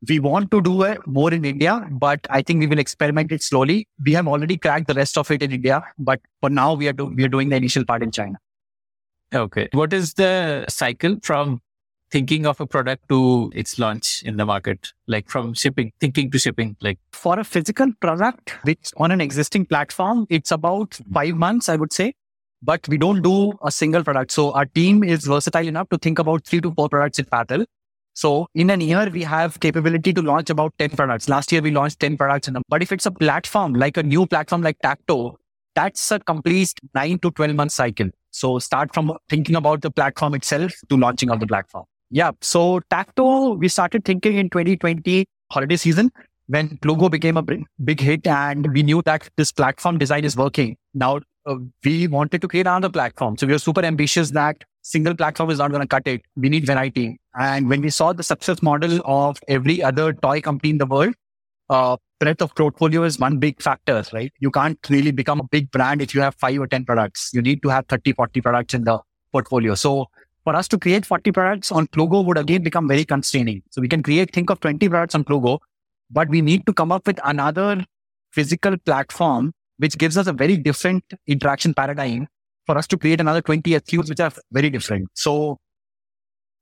[0.08, 3.42] We want to do it more in India, but I think we will experiment it
[3.42, 3.88] slowly.
[4.04, 6.92] We have already cracked the rest of it in India, but for now we are
[6.92, 8.38] do- we are doing the initial part in China.
[9.34, 9.68] Okay.
[9.72, 11.60] What is the cycle from
[12.10, 14.92] thinking of a product to its launch in the market?
[15.06, 19.66] Like from shipping, thinking to shipping, like for a physical product, which on an existing
[19.66, 22.14] platform, it's about five months, I would say.
[22.60, 24.32] But we don't do a single product.
[24.32, 27.66] So our team is versatile enough to think about three to four products in parallel.
[28.14, 31.28] So in an year, we have capability to launch about 10 products.
[31.28, 32.48] Last year, we launched 10 products.
[32.48, 35.36] A, but if it's a platform, like a new platform like Tacto,
[35.76, 38.08] that's a complete nine to 12 month cycle.
[38.32, 41.84] So start from thinking about the platform itself to launching of the platform.
[42.10, 42.30] Yeah.
[42.40, 46.10] So Tacto, we started thinking in 2020 holiday season
[46.46, 50.36] when Plugo became a big, big hit and we knew that this platform design is
[50.36, 50.76] working.
[50.94, 53.36] Now uh, we wanted to create another platform.
[53.36, 56.22] So we were super ambitious that single platform is not going to cut it.
[56.36, 57.18] We need variety.
[57.38, 61.14] And when we saw the success model of every other toy company in the world,
[61.68, 64.32] uh, breadth of portfolio is one big factor, right?
[64.40, 67.30] You can't really become a big brand if you have five or 10 products.
[67.34, 68.98] You need to have 30, 40 products in the
[69.32, 69.74] portfolio.
[69.74, 70.06] So
[70.48, 73.62] for us to create 40 products on Plugo would again become very constraining.
[73.70, 75.58] So we can create, think of 20 products on Plugo,
[76.10, 77.84] but we need to come up with another
[78.32, 82.28] physical platform, which gives us a very different interaction paradigm
[82.64, 85.08] for us to create another 20 SKUs, which are very different.
[85.12, 85.58] So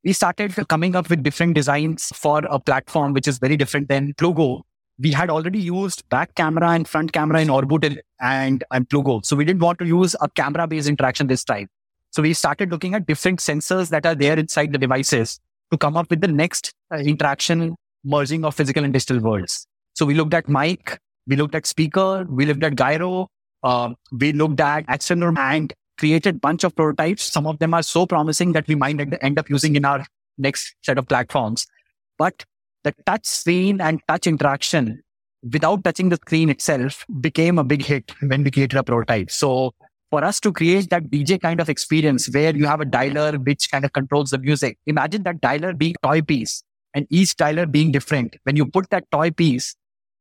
[0.03, 4.15] we started coming up with different designs for a platform, which is very different than
[4.15, 4.63] Plugo.
[4.99, 9.25] We had already used back camera and front camera in Orboot and, and Plugo.
[9.25, 11.69] So we didn't want to use a camera based interaction this time.
[12.17, 15.39] So we started looking at different sensors that are there inside the devices
[15.71, 19.67] to come up with the next interaction merging of physical and digital worlds.
[19.93, 23.29] So we looked at mic, we looked at speaker, we looked at gyro,
[23.63, 27.23] uh, we looked at accelerometer and created bunch of prototypes.
[27.23, 30.07] Some of them are so promising that we might end up using in our
[30.39, 31.67] next set of platforms.
[32.17, 32.47] But
[32.83, 35.03] the touch screen and touch interaction
[35.53, 39.31] without touching the screen itself became a big hit when we created a prototype.
[39.31, 39.75] So
[40.11, 43.71] for us to create that DJ kind of experience where you have a dialer which
[43.71, 46.63] kind of controls the music, imagine that dialer being toy piece
[46.95, 48.37] and each dialer being different.
[48.45, 49.75] When you put that toy piece,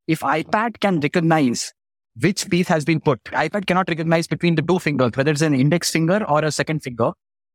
[0.06, 1.72] if iPad can recognize
[2.20, 5.54] which piece has been put, iPad cannot recognize between the two fingers, whether it's an
[5.54, 7.12] index finger or a second finger.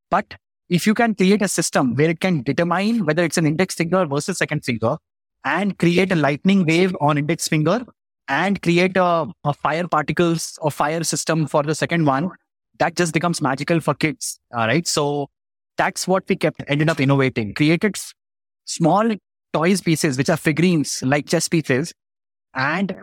[0.09, 0.35] But
[0.69, 4.05] if you can create a system where it can determine whether it's an index finger
[4.05, 4.97] versus second finger
[5.43, 7.85] and create a lightning wave on index finger
[8.31, 12.29] and create a, a fire particles or fire system for the second one,
[12.79, 14.39] that just becomes magical for kids.
[14.53, 14.87] All right.
[14.87, 15.29] So
[15.77, 17.97] that's what we kept ended up innovating, created
[18.65, 19.11] small
[19.53, 21.93] toys pieces, which are figurines like chess pieces
[22.53, 22.95] and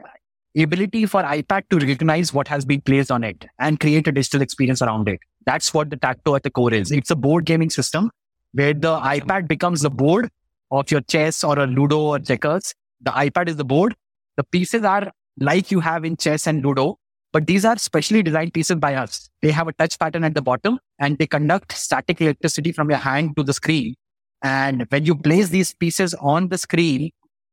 [0.56, 4.40] ability for iPad to recognize what has been placed on it and create a digital
[4.40, 5.20] experience around it.
[5.44, 6.90] That's what the Tacto at the core is.
[6.90, 8.10] It's a board gaming system
[8.52, 10.30] where the iPad becomes the board
[10.70, 12.74] of your chess or a Ludo or checkers.
[13.02, 13.94] The iPad is the board.
[14.36, 16.98] The pieces are like you have in chess and Ludo,
[17.32, 19.28] but these are specially designed pieces by us.
[19.42, 22.98] They have a touch pattern at the bottom and they conduct static electricity from your
[22.98, 23.94] hand to the screen.
[24.42, 27.10] And when you place these pieces on the screen,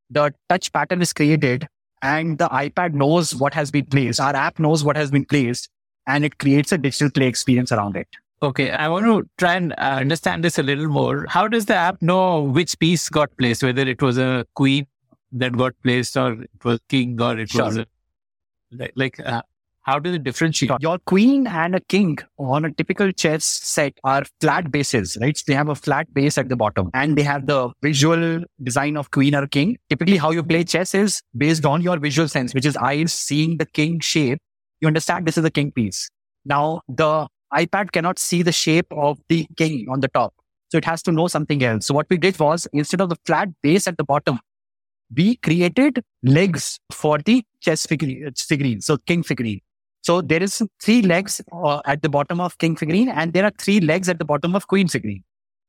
[0.09, 1.67] the touch pattern is created
[2.01, 4.19] and the iPad knows what has been placed.
[4.19, 5.69] Our app knows what has been placed
[6.07, 8.07] and it creates a digital play experience around it.
[8.43, 11.25] Okay, I want to try and uh, understand this a little more.
[11.27, 14.85] How does the app know which piece got placed, whether it was a queen
[15.39, 17.65] that got placed or it was king or it Sure.
[17.65, 17.85] was a,
[18.71, 19.41] like, like uh,
[19.81, 20.71] How do they differentiate?
[20.79, 25.37] Your queen and a king on a typical chess set are flat bases, right?
[25.37, 28.97] So they have a flat base at the bottom and they have the visual design
[28.97, 29.77] of queen or king.
[29.89, 33.57] Typically, how you play chess is based on your visual sense, which is eyes seeing
[33.57, 34.39] the king shape.
[34.81, 36.09] You understand this is a king piece.
[36.45, 40.33] Now, the iPad cannot see the shape of the king on the top.
[40.69, 41.85] So it has to know something else.
[41.85, 44.39] So what we did was instead of the flat base at the bottom,
[45.13, 49.61] we created legs for the chess figurine, figurine so king figurine.
[50.01, 53.51] So there is three legs uh, at the bottom of king figurine and there are
[53.57, 55.23] three legs at the bottom of queen figurine.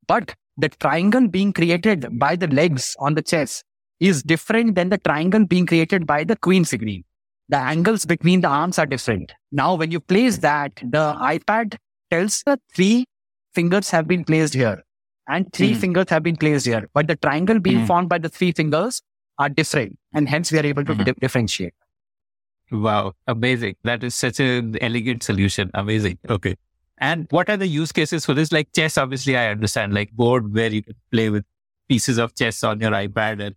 [0.07, 3.62] But the triangle being created by the legs on the chess
[3.99, 7.05] is different than the triangle being created by the queen figurine.
[7.49, 9.32] The angles between the arms are different.
[9.53, 11.76] Now, when you place that, the iPad
[12.11, 13.07] tells the three
[13.55, 14.82] fingers have been placed here
[15.28, 15.76] and 3 mm.
[15.76, 16.89] fingers have been placed here.
[16.95, 17.87] But the triangle being mm.
[17.87, 19.03] formed by the three fingers
[19.39, 19.99] are different.
[20.14, 21.05] And hence we are able to mm.
[21.05, 21.74] di- differentiate.
[22.70, 23.76] Wow, amazing.
[23.84, 25.70] That is such an elegant solution.
[25.74, 26.18] Amazing.
[26.28, 26.57] Okay.
[26.99, 28.51] And what are the use cases for this?
[28.51, 31.45] Like chess, obviously, I understand, like board where you can play with
[31.89, 33.55] pieces of chess on your iPad and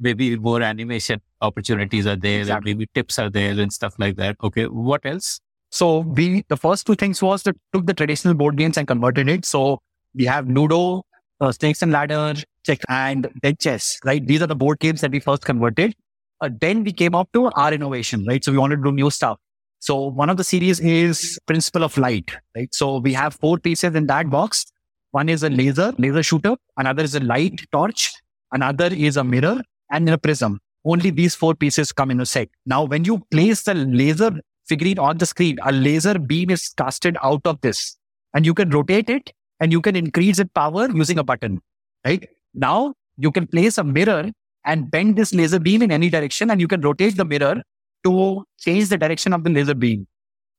[0.00, 2.72] maybe more animation opportunities are there exactly.
[2.72, 4.36] and maybe tips are there and stuff like that.
[4.42, 4.64] Okay.
[4.64, 5.40] What else?
[5.70, 9.28] So we, the first two things was that took the traditional board games and converted
[9.28, 9.44] it.
[9.44, 9.80] So
[10.14, 11.02] we have Ludo,
[11.40, 12.34] uh, Snakes and Ladder,
[12.68, 14.24] Check, and then chess, right?
[14.24, 15.94] These are the board games that we first converted.
[16.42, 18.44] Uh, then we came up to our innovation, right?
[18.44, 19.38] So we wanted to do new stuff.
[19.78, 22.68] So one of the series is Principle of Light, right?
[22.74, 24.66] So we have four pieces in that box.
[25.12, 26.56] One is a laser, laser shooter.
[26.76, 28.12] Another is a light torch.
[28.52, 30.60] Another is a mirror and a prism.
[30.84, 32.50] Only these four pieces come in a set.
[32.66, 34.32] Now, when you place the laser
[34.68, 37.96] figurine on the screen, a laser beam is casted out of this
[38.34, 41.62] and you can rotate it and you can increase its power using a button,
[42.04, 42.28] right?
[42.58, 44.30] Now you can place a mirror
[44.64, 47.62] and bend this laser beam in any direction and you can rotate the mirror
[48.04, 50.06] to change the direction of the laser beam.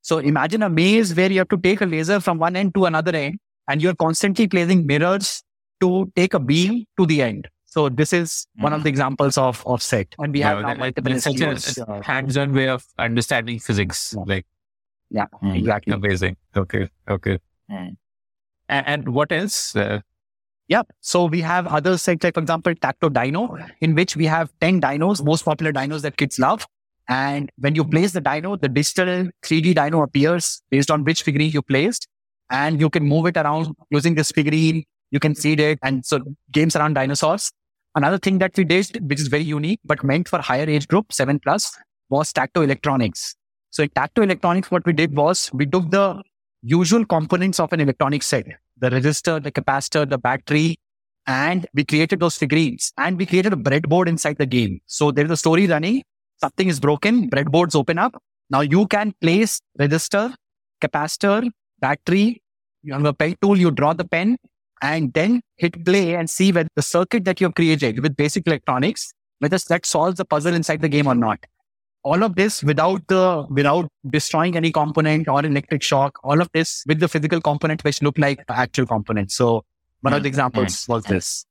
[0.01, 2.85] So imagine a maze where you have to take a laser from one end to
[2.85, 5.43] another end and you're constantly placing mirrors
[5.81, 7.49] to take a beam to the end.
[7.65, 10.15] So this is one of the examples of offset.
[10.17, 14.15] And we have multiple such a hands-on way of understanding physics.
[14.17, 14.23] Yeah.
[14.25, 14.45] Like
[15.11, 15.93] yeah, mm, exactly.
[15.93, 16.37] Amazing.
[16.55, 16.89] Okay.
[17.07, 17.39] Okay.
[17.69, 17.97] Mm.
[18.69, 19.75] And, and what else?
[19.75, 20.01] Uh,
[20.69, 20.83] yeah.
[21.01, 24.79] So we have other sets, like for example, Tacto Dino, in which we have 10
[24.79, 26.65] dinos, most popular dinos that kids love.
[27.09, 31.51] And when you place the dino, the digital 3D dino appears based on which figurine
[31.51, 32.07] you placed.
[32.51, 34.83] And you can move it around using this figurine.
[35.09, 35.79] You can seed it.
[35.81, 36.19] And so
[36.51, 37.51] games around dinosaurs.
[37.95, 41.11] Another thing that we did, which is very unique, but meant for higher age group,
[41.11, 41.75] seven plus,
[42.09, 43.35] was Tacto Electronics.
[43.71, 46.21] So in Tacto Electronics, what we did was we took the
[46.61, 48.45] usual components of an electronic set
[48.79, 50.77] the resistor, the capacitor, the battery,
[51.27, 54.79] and we created those figurines and we created a breadboard inside the game.
[54.87, 56.03] So there's a story running,
[56.37, 58.21] something is broken, breadboards open up.
[58.49, 60.33] Now you can place resistor,
[60.81, 61.49] capacitor,
[61.79, 62.41] battery,
[62.81, 64.37] you have a pen tool, you draw the pen
[64.81, 68.47] and then hit play and see whether the circuit that you have created with basic
[68.47, 71.39] electronics, whether that solves the puzzle inside the game or not
[72.03, 76.83] all of this without the without destroying any component or electric shock all of this
[76.87, 79.63] with the physical component which look like actual components so
[80.01, 80.89] one of the mm, examples mm.
[80.89, 81.45] was this.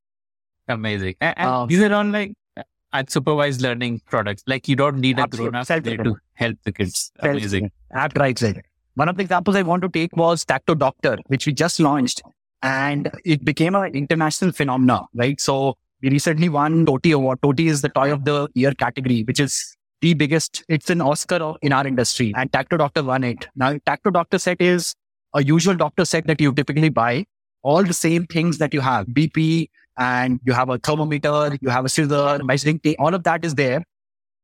[0.69, 1.15] Amazing.
[1.21, 2.63] And, and um, these are all like uh,
[2.95, 4.43] unsupervised learning products.
[4.47, 7.13] Like you don't need a grown-up there to help the kids.
[7.21, 7.71] Amazing.
[7.93, 8.41] App right
[8.95, 12.21] one of the examples i want to take was tacto doctor which we just launched
[12.65, 15.41] and it became an international phenomenon right?
[15.41, 17.41] So we recently won TOTY award.
[17.43, 20.65] TOTY is the toy of the year category, which is the biggest.
[20.69, 23.47] It's an Oscar in our industry, and Tacto Doctor won it.
[23.57, 24.95] Now, Tacto Doctor set is
[25.35, 27.25] a usual doctor set that you typically buy.
[27.63, 29.69] All the same things that you have, BP,
[29.99, 33.55] and you have a thermometer, you have a scissor, measuring tape, all of that is
[33.57, 33.83] there.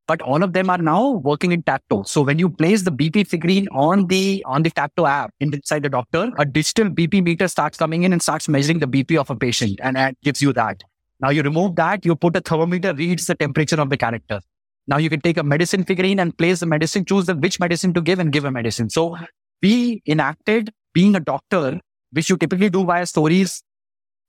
[0.07, 2.07] But all of them are now working in Tacto.
[2.07, 5.89] So when you place the BP figurine on the on the Tacto app inside the
[5.89, 9.37] doctor, a digital BP meter starts coming in and starts measuring the BP of a
[9.37, 10.83] patient, and it gives you that.
[11.21, 14.41] Now you remove that, you put a thermometer, reads the temperature of the character.
[14.87, 17.95] Now you can take a medicine figurine and place the medicine, choose the which medicine
[17.95, 18.91] to give and give a medicine.
[18.91, 19.17] So
[19.63, 21.81] we enacted being a doctor,
[22.13, 23.63] which you typically do via stories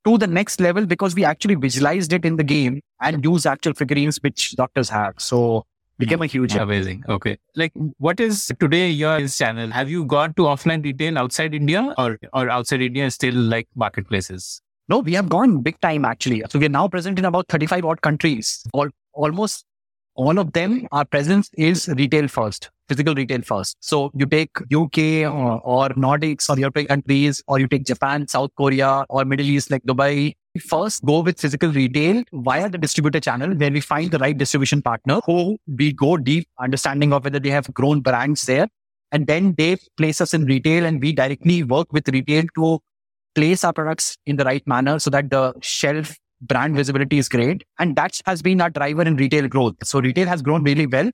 [0.06, 3.74] to the next level because we actually visualized it in the game and use actual
[3.74, 5.16] figurines which doctors have.
[5.18, 5.66] So
[5.98, 7.04] became a huge amazing.
[7.10, 7.38] Okay.
[7.56, 9.72] Like what is today your channel?
[9.72, 14.62] Have you gone to offline retail outside India or or outside India still like marketplaces?
[14.88, 16.44] No, we have gone big time actually.
[16.50, 18.64] So we are now present in about 35 odd countries.
[18.74, 19.66] All, almost
[20.16, 23.78] all of them, our presence is retail first, physical retail first.
[23.80, 28.28] So you take UK or, uh, or Nordics or European countries, or you take Japan,
[28.28, 30.34] South Korea, or Middle East like Dubai.
[30.70, 34.82] First, go with physical retail via the distributor channel where we find the right distribution
[34.82, 38.70] partner who we go deep understanding of whether they have grown brands there
[39.12, 42.80] And then they place us in retail and we directly work with retail to
[43.34, 47.64] place our products in the right manner so that the shelf brand visibility is great.
[47.80, 49.76] And that has been our driver in retail growth.
[49.84, 51.10] So retail has grown really well.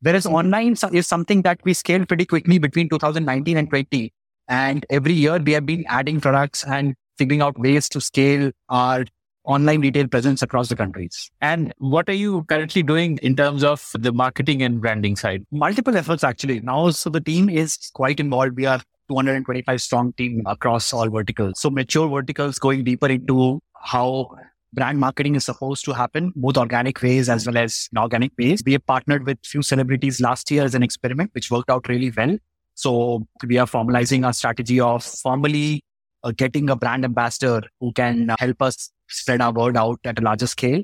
[0.00, 0.34] Whereas mm-hmm.
[0.34, 4.12] online is something that we scaled pretty quickly between 2019 and 20.
[4.48, 9.04] And every year we have been adding products and figuring out ways to scale our
[9.44, 11.30] online retail presence across the countries.
[11.40, 15.44] And what are you currently doing in terms of the marketing and branding side?
[15.50, 16.60] Multiple efforts actually.
[16.60, 18.56] Now, so the team is quite involved.
[18.56, 21.60] We are 225 strong team across all verticals.
[21.60, 24.36] So mature verticals going deeper into how
[24.76, 28.62] brand marketing is supposed to happen, both organic ways as well as inorganic ways.
[28.64, 32.12] We have partnered with few celebrities last year as an experiment, which worked out really
[32.16, 32.36] well.
[32.74, 35.82] So we are formalizing our strategy of formally
[36.22, 40.18] uh, getting a brand ambassador who can uh, help us spread our word out at
[40.18, 40.82] a larger scale.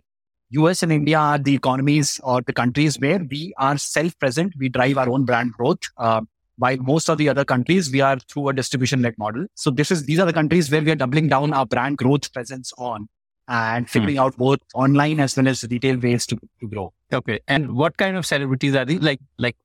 [0.51, 4.55] US and India are the economies or the countries where we are self-present.
[4.59, 5.81] We drive our own brand growth.
[5.99, 6.23] Uh,
[6.57, 9.47] while most of the other countries, we are through a distribution-led model.
[9.55, 12.33] So this is these are the countries where we are doubling down our brand growth
[12.33, 13.09] presence on
[13.49, 14.23] and figuring hmm.
[14.23, 16.93] out both online as well as retail ways to, to grow.
[17.13, 17.41] Okay.
[17.49, 19.01] And what kind of celebrities are these?
[19.01, 19.57] Like like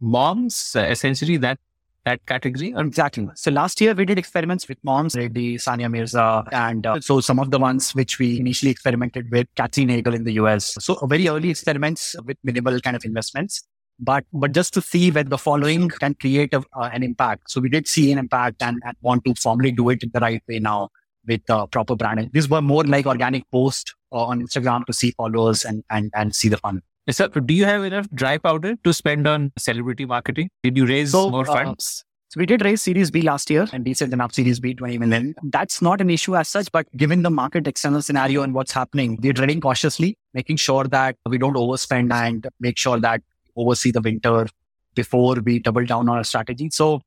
[0.00, 1.58] moms, uh, essentially that
[2.04, 2.74] that category?
[2.76, 3.28] Exactly.
[3.34, 7.38] So last year we did experiments with moms, Reddy, Sania Mirza, and uh, so some
[7.38, 10.76] of the ones which we initially experimented with, Kathy Nagle in the US.
[10.80, 13.62] So very early experiments with minimal kind of investments.
[14.00, 17.50] But but just to see whether the following can create a, uh, an impact.
[17.50, 20.20] So we did see an impact and, and want to formally do it in the
[20.20, 20.90] right way now
[21.28, 22.30] with uh, proper branding.
[22.32, 26.48] These were more like organic posts on Instagram to see followers and and and see
[26.48, 26.82] the fun.
[27.10, 30.50] So, do you have enough dry powder to spend on celebrity marketing?
[30.62, 32.04] Did you raise so, more uh, funds?
[32.04, 34.98] Uh, so we did raise Series B last year and decent enough Series B 20
[34.98, 35.34] million.
[35.44, 39.18] That's not an issue as such, but given the market external scenario and what's happening,
[39.22, 43.22] we're treading cautiously, making sure that we don't overspend and make sure that
[43.56, 44.46] oversee the winter
[44.94, 46.68] before we double down on our strategy.
[46.70, 47.00] So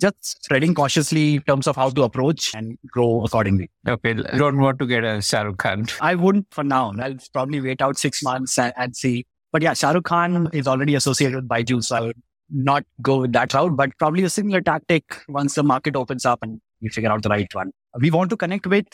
[0.00, 3.70] just treading cautiously in terms of how to approach and grow accordingly.
[3.86, 4.14] Okay.
[4.14, 5.86] Don't want to get a Shah Rukh Khan.
[6.00, 6.92] I wouldn't for now.
[7.00, 9.26] I'll probably wait out six months and, and see.
[9.52, 13.20] But yeah, Shah Rukh Khan is already associated with Byju's, so I would not go
[13.20, 16.88] with that route, but probably a similar tactic once the market opens up and we
[16.88, 17.72] figure out the right one.
[17.98, 18.86] We want to connect with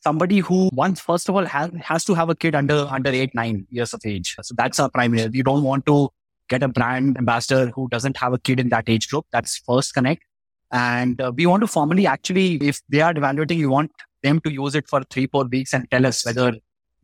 [0.00, 3.34] somebody who once, first of all, has, has to have a kid under, under eight,
[3.34, 4.36] nine years of age.
[4.42, 5.28] So that's our primary.
[5.32, 6.10] You don't want to
[6.48, 9.26] get a brand ambassador who doesn't have a kid in that age group.
[9.32, 10.22] That's first connect.
[10.70, 13.90] And uh, we want to formally actually, if they are evaluating, you want
[14.22, 16.54] them to use it for three, four weeks and tell us whether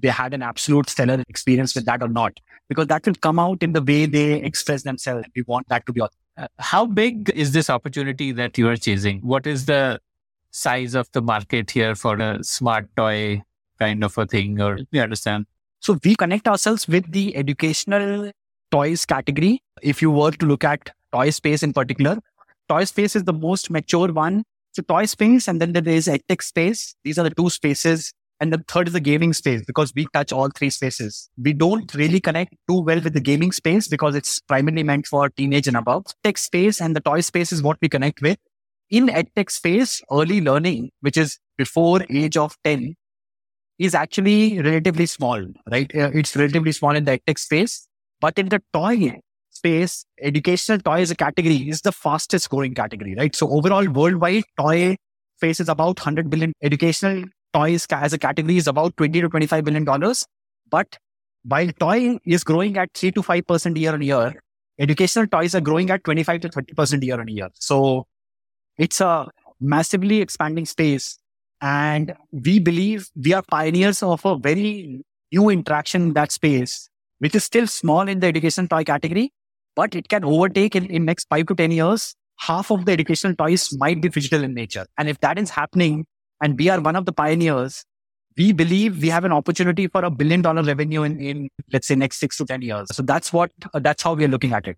[0.01, 2.39] they had an absolute stellar experience with that or not,
[2.69, 5.27] because that will come out in the way they express themselves.
[5.35, 6.03] We want that to be.
[6.03, 9.21] Uh, how big is this opportunity that you are chasing?
[9.21, 10.01] What is the
[10.51, 13.43] size of the market here for a smart toy
[13.79, 14.61] kind of a thing?
[14.61, 15.47] Or you understand?
[15.81, 18.33] So we connect ourselves with the educational
[18.71, 19.63] toys category.
[19.83, 22.19] If you were to look at toy space in particular,
[22.69, 24.45] toy space is the most mature one.
[24.73, 26.95] So toy space and then there is edtech space.
[27.05, 28.13] These are the two spaces.
[28.41, 31.31] And the third is the gaming space because we touch all three spaces.
[31.41, 35.29] We don't really connect too well with the gaming space because it's primarily meant for
[35.31, 36.07] teenage and above.
[36.25, 38.39] Tech space and the toy space is what we connect with.
[38.91, 42.97] In edtech space, early learning, which is before age of 10,
[43.79, 45.91] is actually relatively small, right?
[45.95, 47.89] Uh, it's relatively small in the edtech space.
[48.21, 49.21] But in the toy
[49.57, 53.35] space, educational toy as a category is the fastest growing category, right?
[53.35, 54.97] So overall worldwide toy
[55.37, 56.53] space is about 100 billion.
[56.63, 60.27] Educational toys as a category is about 20 to 25 billion dollars.
[60.71, 60.99] But
[61.45, 64.35] while toy is growing at three to 5% year on year,
[64.79, 67.49] educational toys are growing at 25 to 30% year on year.
[67.55, 68.07] So
[68.79, 69.29] it's a
[69.61, 71.19] massively expanding space.
[71.61, 75.03] And we believe we are pioneers of a very
[75.33, 76.89] new interaction in that space,
[77.19, 79.33] which is still small in the education toy category,
[79.77, 82.15] but it can overtake in, in next five to 10 years.
[82.37, 84.87] Half of the educational toys might be digital in nature.
[84.99, 86.07] And if that is happening
[86.41, 87.85] and we are one of the pioneers,
[88.37, 91.95] we believe we have an opportunity for a billion dollar revenue in, in let's say
[91.95, 92.89] next six to 10 years.
[92.93, 94.77] So that's what, uh, that's how we are looking at it.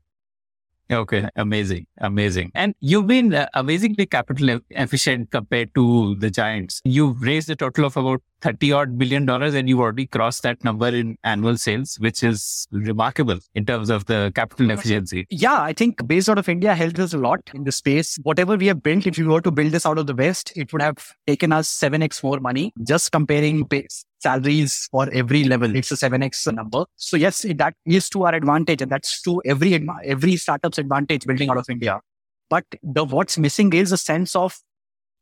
[0.88, 2.53] Okay, amazing, amazing.
[2.55, 6.80] And you've been uh, amazingly capital efficient compared to the giants.
[6.84, 10.62] You've raised a total of about 30 odd billion dollars and you've already crossed that
[10.62, 15.26] number in annual sales, which is remarkable in terms of the capital efficiency.
[15.30, 18.18] Yeah, I think based out of India helped us a lot in the space.
[18.22, 20.72] Whatever we have built, if we were to build this out of the West, it
[20.72, 25.74] would have taken us 7x more money just comparing base salaries for every level.
[25.74, 26.84] It's a 7x number.
[26.97, 31.51] So yes, that is to our advantage and that's to every, every startup's advantage building
[31.51, 32.01] out of India.
[32.49, 34.59] But the what's missing is a sense of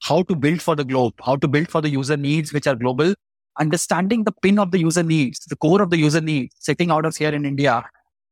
[0.05, 2.75] how to build for the globe, how to build for the user needs, which are
[2.75, 3.15] global,
[3.59, 7.07] understanding the pin of the user needs, the core of the user needs, sitting out
[7.07, 7.83] of here in India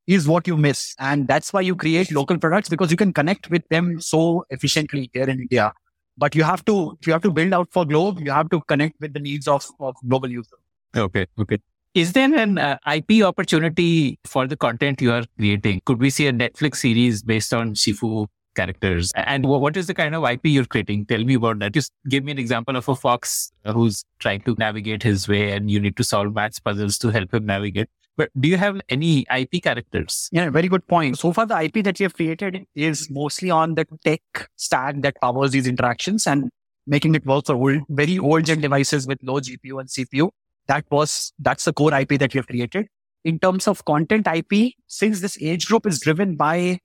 [0.07, 0.95] is what you miss.
[0.99, 5.11] And that's why you create local products because you can connect with them so efficiently
[5.15, 5.73] here in India.
[6.19, 9.01] But you have to, you have to build out for globe, you have to connect
[9.01, 10.59] with the needs of, of global users.
[10.95, 11.27] Okay.
[11.39, 11.59] Okay.
[11.95, 15.81] Is there an uh, IP opportunity for the content you are creating?
[15.87, 19.13] Could we see a Netflix series based on Shifu characters?
[19.15, 21.07] And what is the kind of IP you're creating?
[21.07, 21.73] Tell me about that.
[21.73, 25.53] Just give me an example of a fox uh, who's trying to navigate his way
[25.53, 27.89] and you need to solve maths puzzles to help him navigate.
[28.17, 30.29] But do you have any IP characters?
[30.33, 31.19] Yeah, very good point.
[31.19, 34.21] So far, the IP that we have created is mostly on the tech
[34.57, 36.51] stack that powers these interactions and
[36.87, 40.31] making it work for old, very old gen devices with low GPU and CPU.
[40.67, 42.87] That was, that's the core IP that we have created.
[43.25, 46.81] In terms of content IP, since this age group is driven by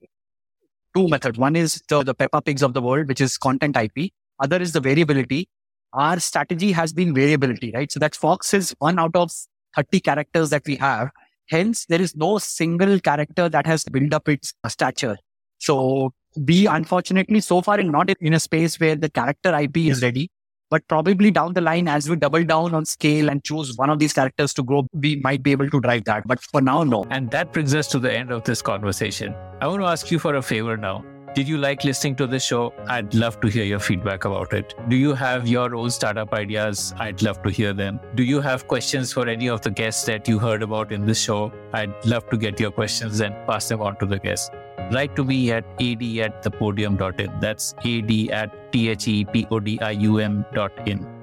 [0.98, 1.38] two methods.
[1.38, 4.10] One is the, the Peppa Pigs of the world, which is content IP.
[4.40, 5.48] Other is the variability.
[5.92, 7.90] Our strategy has been variability, right?
[7.90, 9.30] So that Fox is one out of
[9.76, 11.10] 30 characters that we have.
[11.48, 15.16] Hence, there is no single character that has built up its stature.
[15.58, 20.02] So we unfortunately so far in not in a space where the character IP is
[20.02, 20.30] ready,
[20.70, 23.98] but probably down the line as we double down on scale and choose one of
[23.98, 26.26] these characters to grow, we might be able to drive that.
[26.26, 27.04] But for now, no.
[27.10, 29.34] And that brings us to the end of this conversation.
[29.60, 31.04] I want to ask you for a favor now.
[31.34, 32.72] Did you like listening to this show?
[32.88, 34.74] I'd love to hear your feedback about it.
[34.88, 36.94] Do you have your own startup ideas?
[36.98, 38.00] I'd love to hear them.
[38.14, 41.20] Do you have questions for any of the guests that you heard about in this
[41.20, 41.52] show?
[41.72, 44.50] I'd love to get your questions and pass them on to the guests.
[44.90, 47.40] Write to me at ad at thepodium.in.
[47.40, 51.17] That's ad at thepodium dot in.